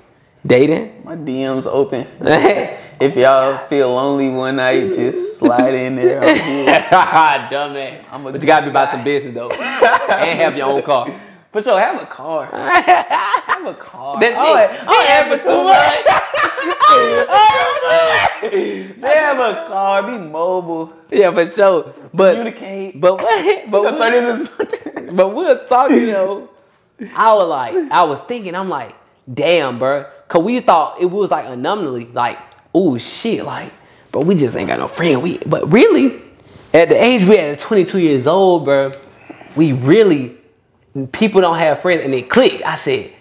[0.47, 1.03] Dating.
[1.05, 2.07] My DM's open.
[3.03, 3.11] Dumbass.
[3.11, 6.23] If y'all feel lonely one night, just slide in there.
[6.25, 6.67] I'm here.
[7.51, 8.05] Dumbass.
[8.11, 9.51] I'm a but you gotta be good about some business though.
[9.51, 11.21] and have your own car.
[11.53, 12.47] For sure, have a car.
[12.47, 14.19] have a car.
[14.19, 14.71] That's oh, it.
[14.89, 15.65] I have for too
[18.43, 18.93] much.
[18.95, 20.03] Just have a car.
[20.03, 20.93] Be mobile.
[21.11, 21.95] yeah, for sure.
[22.15, 23.01] But Communicate.
[23.01, 25.17] but but But turn this into something.
[25.17, 26.49] But we were talking, though.
[27.15, 28.95] I was like, I was thinking, I'm like,
[29.33, 30.07] damn, bro.
[30.29, 32.39] Cause we thought it was like anomaly, like,
[32.75, 33.73] oh shit, like,
[34.11, 35.23] but we just ain't got no friend.
[35.23, 36.21] We, but really,
[36.75, 38.93] at the age we at 22 years old, bro,
[39.57, 40.37] we really,
[41.13, 42.65] people don't have friends, and it clicked.
[42.65, 43.13] I said,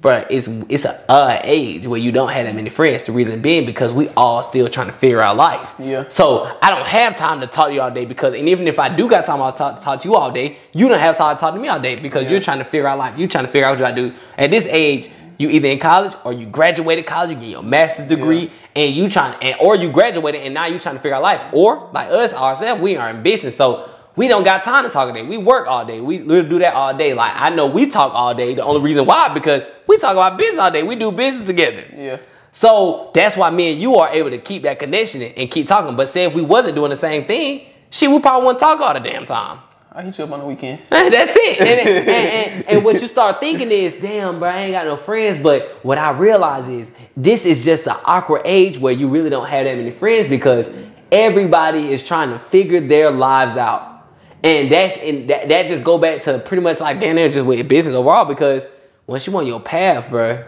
[0.00, 3.02] bro, it's it's a uh, age where you don't have that many friends.
[3.04, 5.68] The reason being because we all still trying to figure out life.
[5.78, 6.08] Yeah.
[6.08, 8.78] So I don't have time to talk to you all day because, and even if
[8.78, 10.58] I do got time, I'll talk, to talk to you all day.
[10.72, 12.32] You don't have time to talk to me all day because Yeah.
[12.32, 13.18] you're trying to figure out life.
[13.18, 14.14] You're trying to figure out what to do.
[14.38, 15.10] At this age,
[15.40, 18.82] you either in college or you graduated college, you get your master's degree, Yeah.
[18.82, 21.42] and you trying, and or you graduated and now you trying to figure out life.
[21.52, 25.08] Or like us ourselves, we are in business, so we don't got time to talk
[25.08, 25.26] today.
[25.26, 26.00] We work all day.
[26.00, 27.14] We literally do that all day.
[27.14, 28.54] Like I know we talk all day.
[28.54, 30.82] The only reason why because we talk about business all day.
[30.82, 31.84] We do business together.
[31.96, 32.18] Yeah.
[32.52, 35.96] So that's why me and you are able to keep that connection and keep talking.
[35.96, 38.92] But say if we wasn't doing the same thing, shit, we probably wouldn't talk all
[38.92, 39.60] the damn time.
[39.92, 40.88] I hit you up on the weekends.
[40.88, 41.60] That's it.
[41.60, 44.96] And, and, and, and what you start thinking is, damn, bro, I ain't got no
[44.96, 45.42] friends.
[45.42, 49.48] But what I realize is, this is just an awkward age where you really don't
[49.48, 50.68] have that many friends because
[51.10, 54.06] everybody is trying to figure their lives out.
[54.44, 57.44] And that's and that, that just go back to pretty much like down there just
[57.44, 58.62] with business overall because
[59.08, 60.44] once you on your path, bro,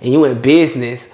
[0.00, 1.12] and you in business,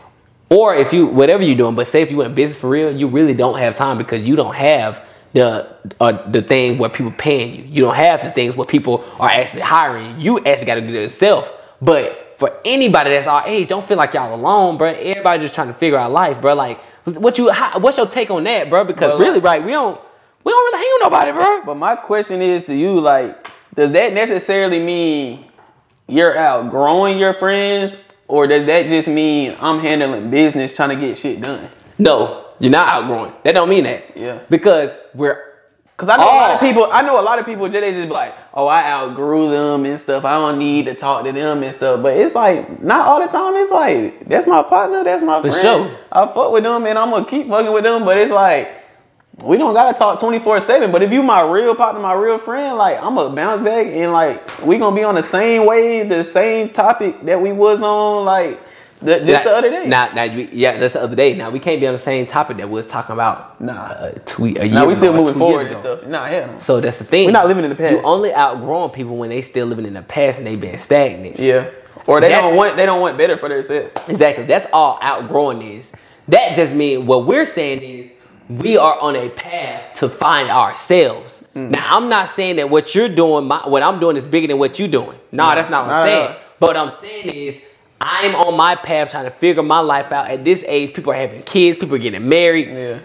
[0.48, 3.08] or if you whatever you're doing, but say if you in business for real, you
[3.08, 7.54] really don't have time because you don't have the uh, the thing where people paying
[7.56, 7.64] you.
[7.64, 10.38] You don't have the things where people are actually hiring you.
[10.38, 11.50] You actually got to do it yourself.
[11.80, 14.90] But for anybody that's our age, don't feel like y'all alone, bro.
[14.90, 16.54] Everybody just trying to figure out life, bro.
[16.54, 17.50] Like, what you?
[17.50, 18.84] How, what's your take on that, bro?
[18.84, 20.00] Because Well, really, right, we don't
[20.44, 21.62] we don't really hang with nobody, bro.
[21.64, 25.46] But my question is to you, like, does that necessarily mean
[26.08, 27.96] you're outgrowing your friends,
[28.28, 31.68] or does that just mean I'm handling business, trying to get shit done?
[31.98, 33.32] No, you're not outgrowing.
[33.44, 34.16] That don't mean that.
[34.16, 34.38] Yeah.
[34.48, 35.50] Because we're
[35.98, 36.60] Cause I know a lot of Oh.
[36.66, 36.88] people.
[36.90, 37.68] I know a lot of people.
[37.68, 40.24] They just be like, oh, I outgrew them and stuff.
[40.24, 42.02] I don't need to talk to them and stuff.
[42.02, 43.54] But it's like not all the time.
[43.56, 45.04] It's like that's my partner.
[45.04, 45.62] That's my For friend.
[45.90, 45.98] sure.
[46.10, 48.04] I fuck with them and I'm gonna keep fucking with them.
[48.04, 48.68] But it's like
[49.44, 50.90] we don't gotta talk twenty four seven.
[50.90, 54.12] But if you my real partner, my real friend, like I'm gonna bounce back and
[54.12, 58.24] like we gonna be on the same wave, the same topic that we was on
[58.24, 58.58] like
[59.02, 59.86] the, just the other day.
[59.86, 61.34] Now, now, we- yeah, that's the other day.
[61.34, 63.60] Now we can't be on the same topic that we was talking about.
[63.60, 63.72] Nah.
[63.72, 64.68] uh, two, a year.
[64.68, 66.06] now we still moving forward and stuff.
[66.06, 66.58] Nah, no.
[66.58, 67.26] So that's the thing.
[67.26, 67.92] We're not living in the past.
[67.92, 71.38] You only outgrowing people when they still living in the past and they been stagnant.
[71.38, 71.70] Yeah.
[72.06, 73.90] Or they That's- don't want they don't want better for themselves.
[74.08, 74.44] Exactly.
[74.44, 75.92] That's all outgrowing is.
[76.28, 78.10] That just means what we're saying is
[78.48, 81.42] we are on a path to find ourselves.
[81.54, 81.70] Mm.
[81.70, 84.58] Now, I'm not saying that what you're doing, my, what I'm doing is bigger than
[84.58, 85.18] what you're doing.
[85.30, 86.30] No, that's not what I'm no, saying.
[86.30, 86.38] no.
[86.58, 87.62] But what I'm saying is
[88.02, 90.28] I'm on my path trying to figure my life out.
[90.28, 92.68] At this age, people are having kids, people are getting married.
[92.68, 92.98] Yeah.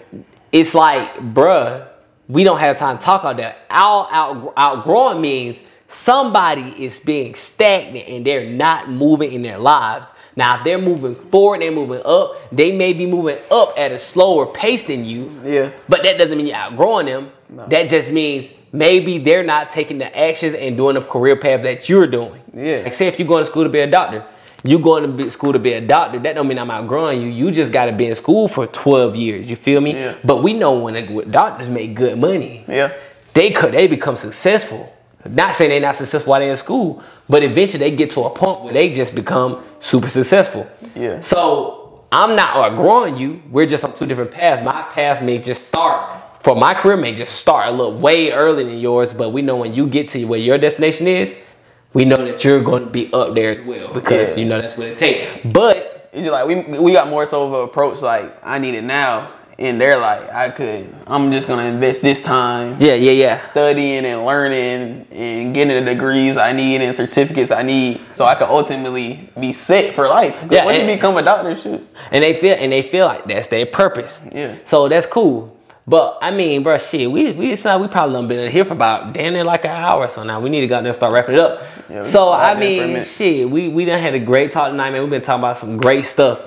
[0.51, 1.87] It's like, bruh,
[2.27, 3.59] we don't have time to talk about that.
[3.69, 10.13] Out, out, outgrowing means somebody is being stagnant and they're not moving in their lives.
[10.35, 13.99] Now, if they're moving forward, they're moving up, they may be moving up at a
[13.99, 15.31] slower pace than you.
[15.43, 15.71] Yeah.
[15.87, 17.31] But that doesn't mean you're outgrowing them.
[17.49, 21.87] That just means maybe they're not taking the actions and doing the career path that
[21.87, 22.41] you're doing.
[22.53, 22.81] Yeah.
[22.83, 24.25] Like say if you're going to school to be a doctor,
[24.63, 27.29] you going to be, school to be a doctor, that don't mean I'm outgrowing you.
[27.29, 29.49] You just got to be in school for 12 years.
[29.49, 29.93] You feel me?
[29.93, 30.15] Yeah.
[30.23, 32.91] But we know when, when doctors make good money, Yeah.
[33.33, 34.93] they could they become successful.
[35.25, 38.29] Not saying they're not successful while they're in school, but eventually they get to a
[38.29, 40.69] point where they just become super successful.
[40.95, 41.21] Yeah.
[41.21, 43.41] So I'm not outgrowing you.
[43.51, 44.63] We're just on two different paths.
[44.63, 48.65] My path may just start for my career may just start a little way earlier
[48.65, 51.35] than yours, but we know when you get to where your destination is,
[51.93, 54.35] we know that you're going to be up there as well because Yeah.
[54.43, 55.25] you know that's what it takes.
[55.45, 58.83] But It's like we we got more so of an approach like I need it
[58.83, 59.29] now,
[59.59, 60.93] and they're like I could.
[61.05, 63.37] I'm just gonna invest this time yeah, yeah, yeah.
[63.39, 68.35] studying and learning and getting the degrees I need and certificates I need, so I
[68.35, 70.35] could ultimately be set for life.
[70.49, 71.81] Yeah, once and- you become a doctor, shoot.
[72.11, 74.17] and they feel and they feel like that's their purpose.
[74.33, 74.55] Yeah.
[74.65, 75.56] So that's cool.
[75.87, 78.73] But I mean, bro, shit, we we it's not we probably done been here for
[78.73, 80.41] about damn near like an hour or so now.
[80.41, 81.61] We need to go out there and start wrapping it up.
[81.89, 84.51] Yeah, so I wrap there for a mean, shit, we we done had a great
[84.51, 85.01] talk tonight, man.
[85.01, 86.41] We've been talking about some great stuff.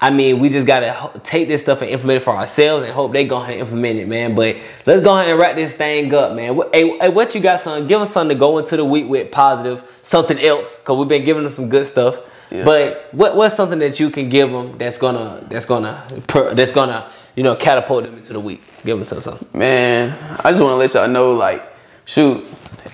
[0.00, 3.12] I mean, we just gotta take this stuff and implement it for ourselves, and hope
[3.12, 4.34] they go ahead and implement it, man.
[4.34, 6.56] But let's go ahead and wrap this thing up, man.
[6.56, 7.86] What, hey, hey, what you got, son?
[7.86, 11.24] Give us something to go into the week with positive, something else, cause we've been
[11.24, 12.18] giving them some good stuff.
[12.50, 12.64] Yeah.
[12.64, 16.06] But what what's something that you can give them that's gonna that's gonna
[16.54, 18.62] that's gonna you know catapult them into the week?
[18.84, 19.46] Give them some something.
[19.52, 20.10] Man,
[20.44, 21.62] I just want to let y'all know, like,
[22.04, 22.44] shoot,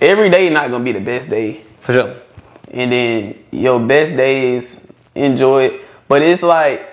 [0.00, 1.62] every day not gonna be the best day.
[1.80, 2.14] For sure.
[2.70, 5.80] and then your best days enjoy it.
[6.08, 6.88] But it's like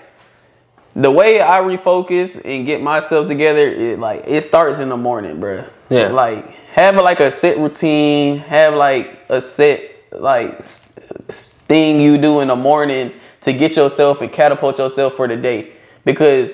[0.95, 5.37] the way I refocus and get myself together, it like it starts in the morning,
[5.37, 5.69] bruh.
[5.89, 6.07] Yeah.
[6.09, 9.81] Like have like a set routine, have like a set
[10.11, 15.37] like thing you do in the morning to get yourself and catapult yourself for the
[15.37, 15.71] day.
[16.03, 16.51] Because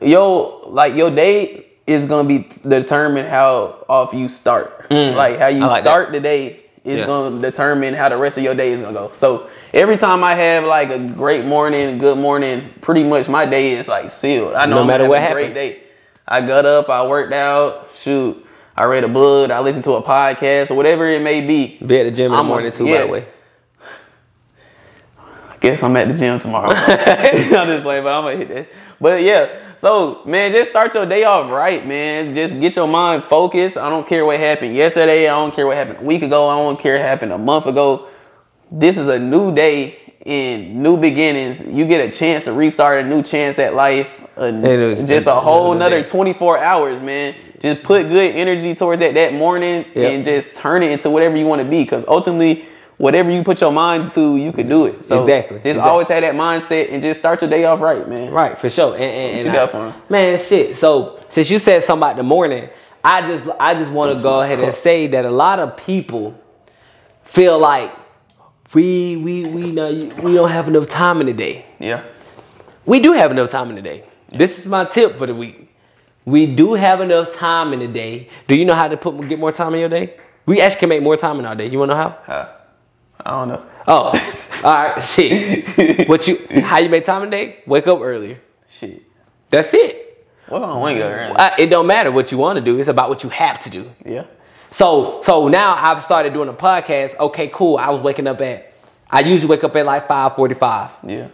[0.00, 4.90] yo like your day is gonna be determined how off you start.
[4.90, 5.68] Like how you Mm.
[5.68, 5.90] Like that.
[5.90, 7.06] start the day is Yeah.
[7.06, 9.10] gonna determine how the rest of your day is gonna go.
[9.14, 13.72] So every time I have like a great morning, good morning, pretty much my day
[13.72, 14.54] is like sealed.
[14.54, 15.78] I know No matter what a great day.
[16.26, 18.44] I got up, I worked out, shoot,
[18.76, 21.78] I read a book, I listened to a podcast, or whatever it may be.
[21.84, 23.00] Be at the gym in the morning too, by yeah.
[23.06, 23.24] the way.
[25.50, 26.70] I guess I'm at the gym tomorrow.
[26.74, 28.68] I'm just playing, but I'm gonna hit that.
[29.00, 32.34] But yeah, so man, just start your day off right, man.
[32.34, 33.76] Just get your mind focused.
[33.76, 35.28] I don't care what happened yesterday.
[35.28, 36.48] I don't care what happened a week ago.
[36.48, 38.08] I don't care what happened a month ago.
[38.70, 41.66] This is a new day and new beginnings.
[41.66, 44.20] You get a chance to restart a new chance at life.
[44.36, 47.34] A, was- just a whole another nother 24 hours, man.
[47.60, 49.96] Just put good energy towards that that morning Yep.
[50.12, 51.82] and just turn it into whatever you want to be.
[51.84, 52.66] Because ultimately,
[52.98, 55.04] whatever you put your mind to, you could do it.
[55.04, 55.90] So Exactly, just exactly.
[55.90, 58.30] always have that mindset and just start your day off right, man.
[58.32, 58.94] Right, for sure.
[58.94, 59.94] And, and, and you I- got for?
[60.08, 60.76] Man, shit.
[60.76, 62.68] So since you said something about the morning,
[63.04, 66.34] I just I just want to go ahead and say that a lot of people
[67.24, 67.92] feel like
[68.74, 69.90] we we we know
[70.22, 71.66] we don't have enough time in the day.
[71.78, 72.02] Yeah.
[72.84, 74.04] We do have enough time in the day.
[74.32, 75.70] This is my tip for the week.
[76.24, 78.28] We do have enough time in the day.
[78.48, 80.16] Do you know how to put get more time in your day?
[80.44, 81.66] We actually can make more time in our day.
[81.68, 82.32] You want to know how?
[82.32, 82.48] Uh,
[83.26, 83.66] I don't know.
[83.88, 85.02] Oh, all right.
[85.02, 86.08] Shit.
[86.08, 86.38] What you?
[86.60, 87.62] How you make time in the day?
[87.66, 88.40] Wake up earlier.
[88.68, 89.02] Shit.
[89.50, 90.26] That's it.
[90.48, 91.36] What on wing go around?
[91.36, 92.78] Uh, it don't matter what you want to do.
[92.78, 93.90] It's about what you have to do.
[94.04, 94.26] Yeah.
[94.70, 97.16] So so now I've started doing a podcast.
[97.18, 97.76] Okay, cool.
[97.78, 98.72] I was waking up at.
[99.10, 100.90] I usually wake up at like five forty five.
[101.04, 101.28] Yeah.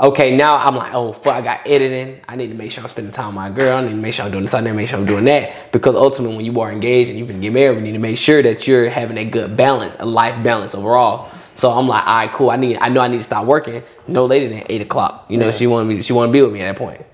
[0.00, 2.20] Okay, now I'm like, oh fuck, I got editing.
[2.28, 3.78] I need to make sure I'm spending time with my girl.
[3.78, 5.24] I need to make sure I'm doing this, I need to make sure I'm doing
[5.24, 5.72] that.
[5.72, 8.16] Because ultimately, when you are engaged and you're gonna get married, you need to make
[8.16, 11.28] sure that you're having a good balance, a life balance overall.
[11.56, 12.50] So I'm like, all right, cool.
[12.50, 15.26] I need, I know I need to stop working no later than eight o'clock.
[15.28, 15.52] You know, Yeah.
[15.52, 17.04] she want me, she want to be with me at that point.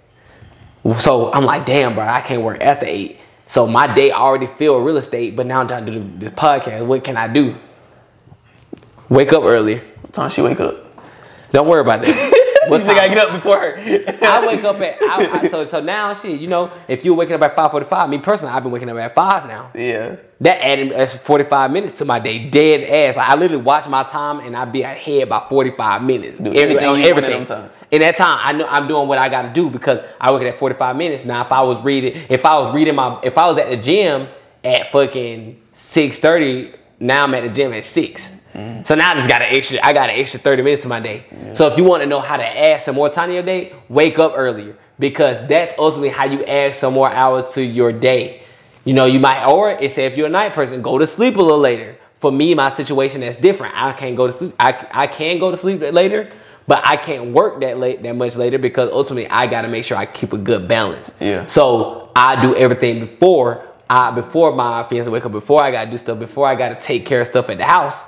[1.01, 3.18] So I'm like, damn, bro, I can't work after eight.
[3.47, 6.85] So my day already filled real estate, but now I'm trying to do this podcast.
[6.85, 7.57] What can I do?
[9.09, 9.76] Wake up early.
[9.78, 10.76] What time she wake up?
[11.53, 12.41] Don't worry about that.
[12.69, 13.77] What you gotta get up before her?
[14.23, 16.41] I wake up at I, I, so so now shit.
[16.41, 18.89] You know, if you're waking up at five forty five, me personally, I've been waking
[18.89, 19.71] up at five now.
[19.75, 20.17] yeah.
[20.41, 23.17] That added forty five minutes to my day, dead ass.
[23.17, 26.39] Like I literally watch my time and I be ahead by forty five minutes.
[26.39, 27.71] Do anything on you want in them time.
[27.91, 30.43] In that time, I know I'm doing what I got to do because I work
[30.43, 31.25] at forty five minutes.
[31.25, 33.77] Now, if I was reading, if I was reading my, if I was at the
[33.77, 34.29] gym
[34.62, 38.34] at fucking six thirty, now I'm at the gym at six.
[38.55, 38.87] Mm.
[38.87, 39.79] So now I just got an extra.
[39.83, 41.25] I got an extra thirty minutes to my day.
[41.55, 43.75] So if you want to know how to add some more time to your day,
[43.89, 48.43] wake up earlier because that's ultimately how you add some more hours to your day.
[48.85, 51.37] You know, you might, or it say if you're a night person, go to sleep
[51.37, 51.97] a little later.
[52.21, 53.75] For me, my situation that's different.
[53.77, 54.55] I can't go to sleep.
[54.59, 56.31] I, I can go to sleep later,
[56.67, 59.85] but I can't work that late that much later because ultimately I got to make
[59.85, 61.13] sure I keep a good balance.
[61.21, 61.47] Yeah.
[61.47, 65.33] So I do everything before I before my fiance wake up.
[65.33, 66.19] Before I gotta do stuff.
[66.19, 68.01] Before I gotta take care of stuff at the house.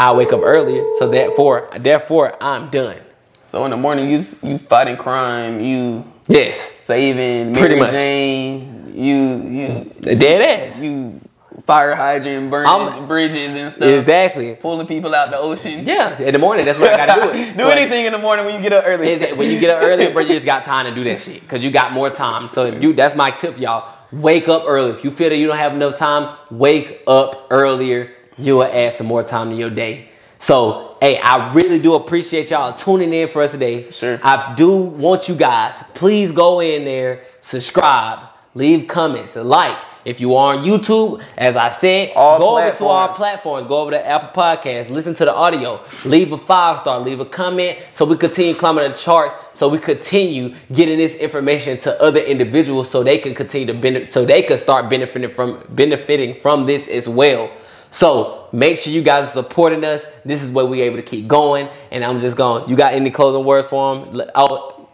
[0.00, 0.82] I wake up earlier.
[0.98, 2.96] So therefore, therefore I'm done.
[3.44, 6.58] So in the morning, you you fighting crime, you Yes.
[6.76, 7.90] saving Pretty Mary much.
[7.90, 10.80] Jane, you you Dead ass.
[10.80, 11.20] you
[11.66, 14.54] fire hydrant, burning I'm- bridges and stuff, Exactly.
[14.54, 15.84] pulling people out the ocean.
[15.86, 16.18] Yeah.
[16.18, 17.28] In the morning, that's what I gotta do.
[17.38, 17.56] It.
[17.58, 19.18] do So, anything in the morning when you get up early.
[19.34, 21.62] When you get up early, bro, you just got time to do that shit because
[21.62, 22.48] you got more time.
[22.48, 23.84] So if you, that's my tip, y'all.
[24.12, 24.92] Wake up early.
[24.92, 28.10] If you feel that you don't have enough time, wake up earlier.
[28.40, 30.08] You will add some more time to your day.
[30.38, 33.90] So, hey, I really do appreciate y'all tuning in for us today.
[33.90, 34.18] Sure.
[34.22, 38.20] I do want you guys, please go in there, subscribe,
[38.54, 39.78] leave comments, like.
[40.02, 43.18] If you are on YouTube, as I said, All go over to our platforms.
[43.18, 43.66] platforms.
[43.66, 44.88] Go over to Apple Podcasts.
[44.88, 45.78] Listen to the audio.
[46.06, 47.00] Leave a five star.
[47.00, 49.34] Leave a comment so we continue climbing the charts.
[49.52, 54.10] So we continue getting this information to other individuals so they can continue to benefit.
[54.10, 57.50] So they can start benefiting from benefiting from this as well.
[57.90, 60.04] So make sure you guys are supporting us.
[60.24, 61.68] This is where we're able to keep going.
[61.90, 62.68] And I'm just going.
[62.68, 64.22] You got any closing words for them?
[64.34, 64.88] Oh,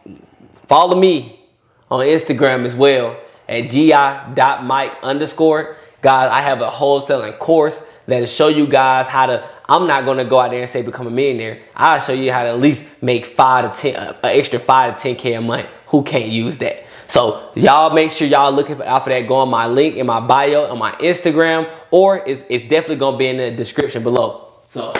[0.69, 1.41] follow me
[1.91, 3.17] on Instagram as well
[3.49, 5.77] at gi.mike underscore.
[6.03, 9.49] Guys, I have a wholesaling course that'll show you guys how to.
[9.69, 11.63] I'm not gonna go out there and say become a millionaire.
[11.75, 14.97] I'll show you how to at least make five to ten, uh, an extra five
[14.97, 15.67] to ten k a month.
[15.89, 16.86] Who can't use that?
[17.09, 19.29] So y'all make sure y'all looking out for that.
[19.29, 23.17] Go on my link in my bio on my Instagram, or it's, it's definitely gonna
[23.17, 24.49] be in the description below.
[24.67, 24.93] So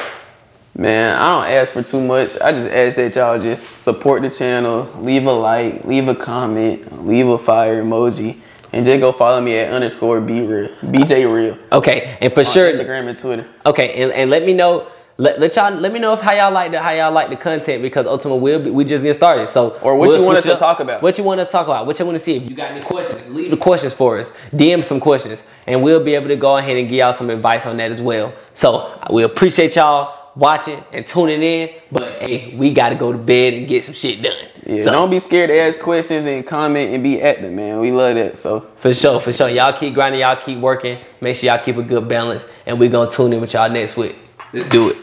[0.79, 2.39] Man, I don't ask for too much.
[2.39, 7.07] I just ask that y'all just support the channel, leave a like, leave a comment,
[7.07, 8.37] leave a fire emoji,
[8.75, 11.57] and just go follow me at underscore be real, BJ real.
[11.73, 13.47] Okay, and for on sure, Instagram and Twitter.
[13.65, 14.87] Okay, and, and let me know.
[15.19, 17.37] Let, let y'all let me know if how y'all like the how y'all like the
[17.37, 19.49] content because ultimately we'll be, we just get started.
[19.49, 21.03] So Or what we'll you want us to talk about.
[21.03, 21.87] What you want us to talk about?
[21.87, 22.37] What you want to see?
[22.37, 24.33] If you got any questions, leave the questions for us.
[24.53, 27.65] DM some questions, and we'll be able to go ahead and give y'all some advice
[27.65, 28.35] on that as well.
[28.53, 31.71] So we appreciate y'all watching and tuning in.
[31.91, 34.37] But hey, we got to go to bed and get some shit done.
[34.67, 37.81] Yeah, So, don't be scared to ask questions and comment and be active, man.
[37.81, 38.37] We love that.
[38.37, 39.49] So For sure, for sure.
[39.49, 40.99] Y'all keep grinding, y'all keep working.
[41.23, 42.45] Make sure y'all keep a good balance.
[42.67, 44.17] And we're gonna tune in with y'all next week.
[44.65, 44.97] Do it.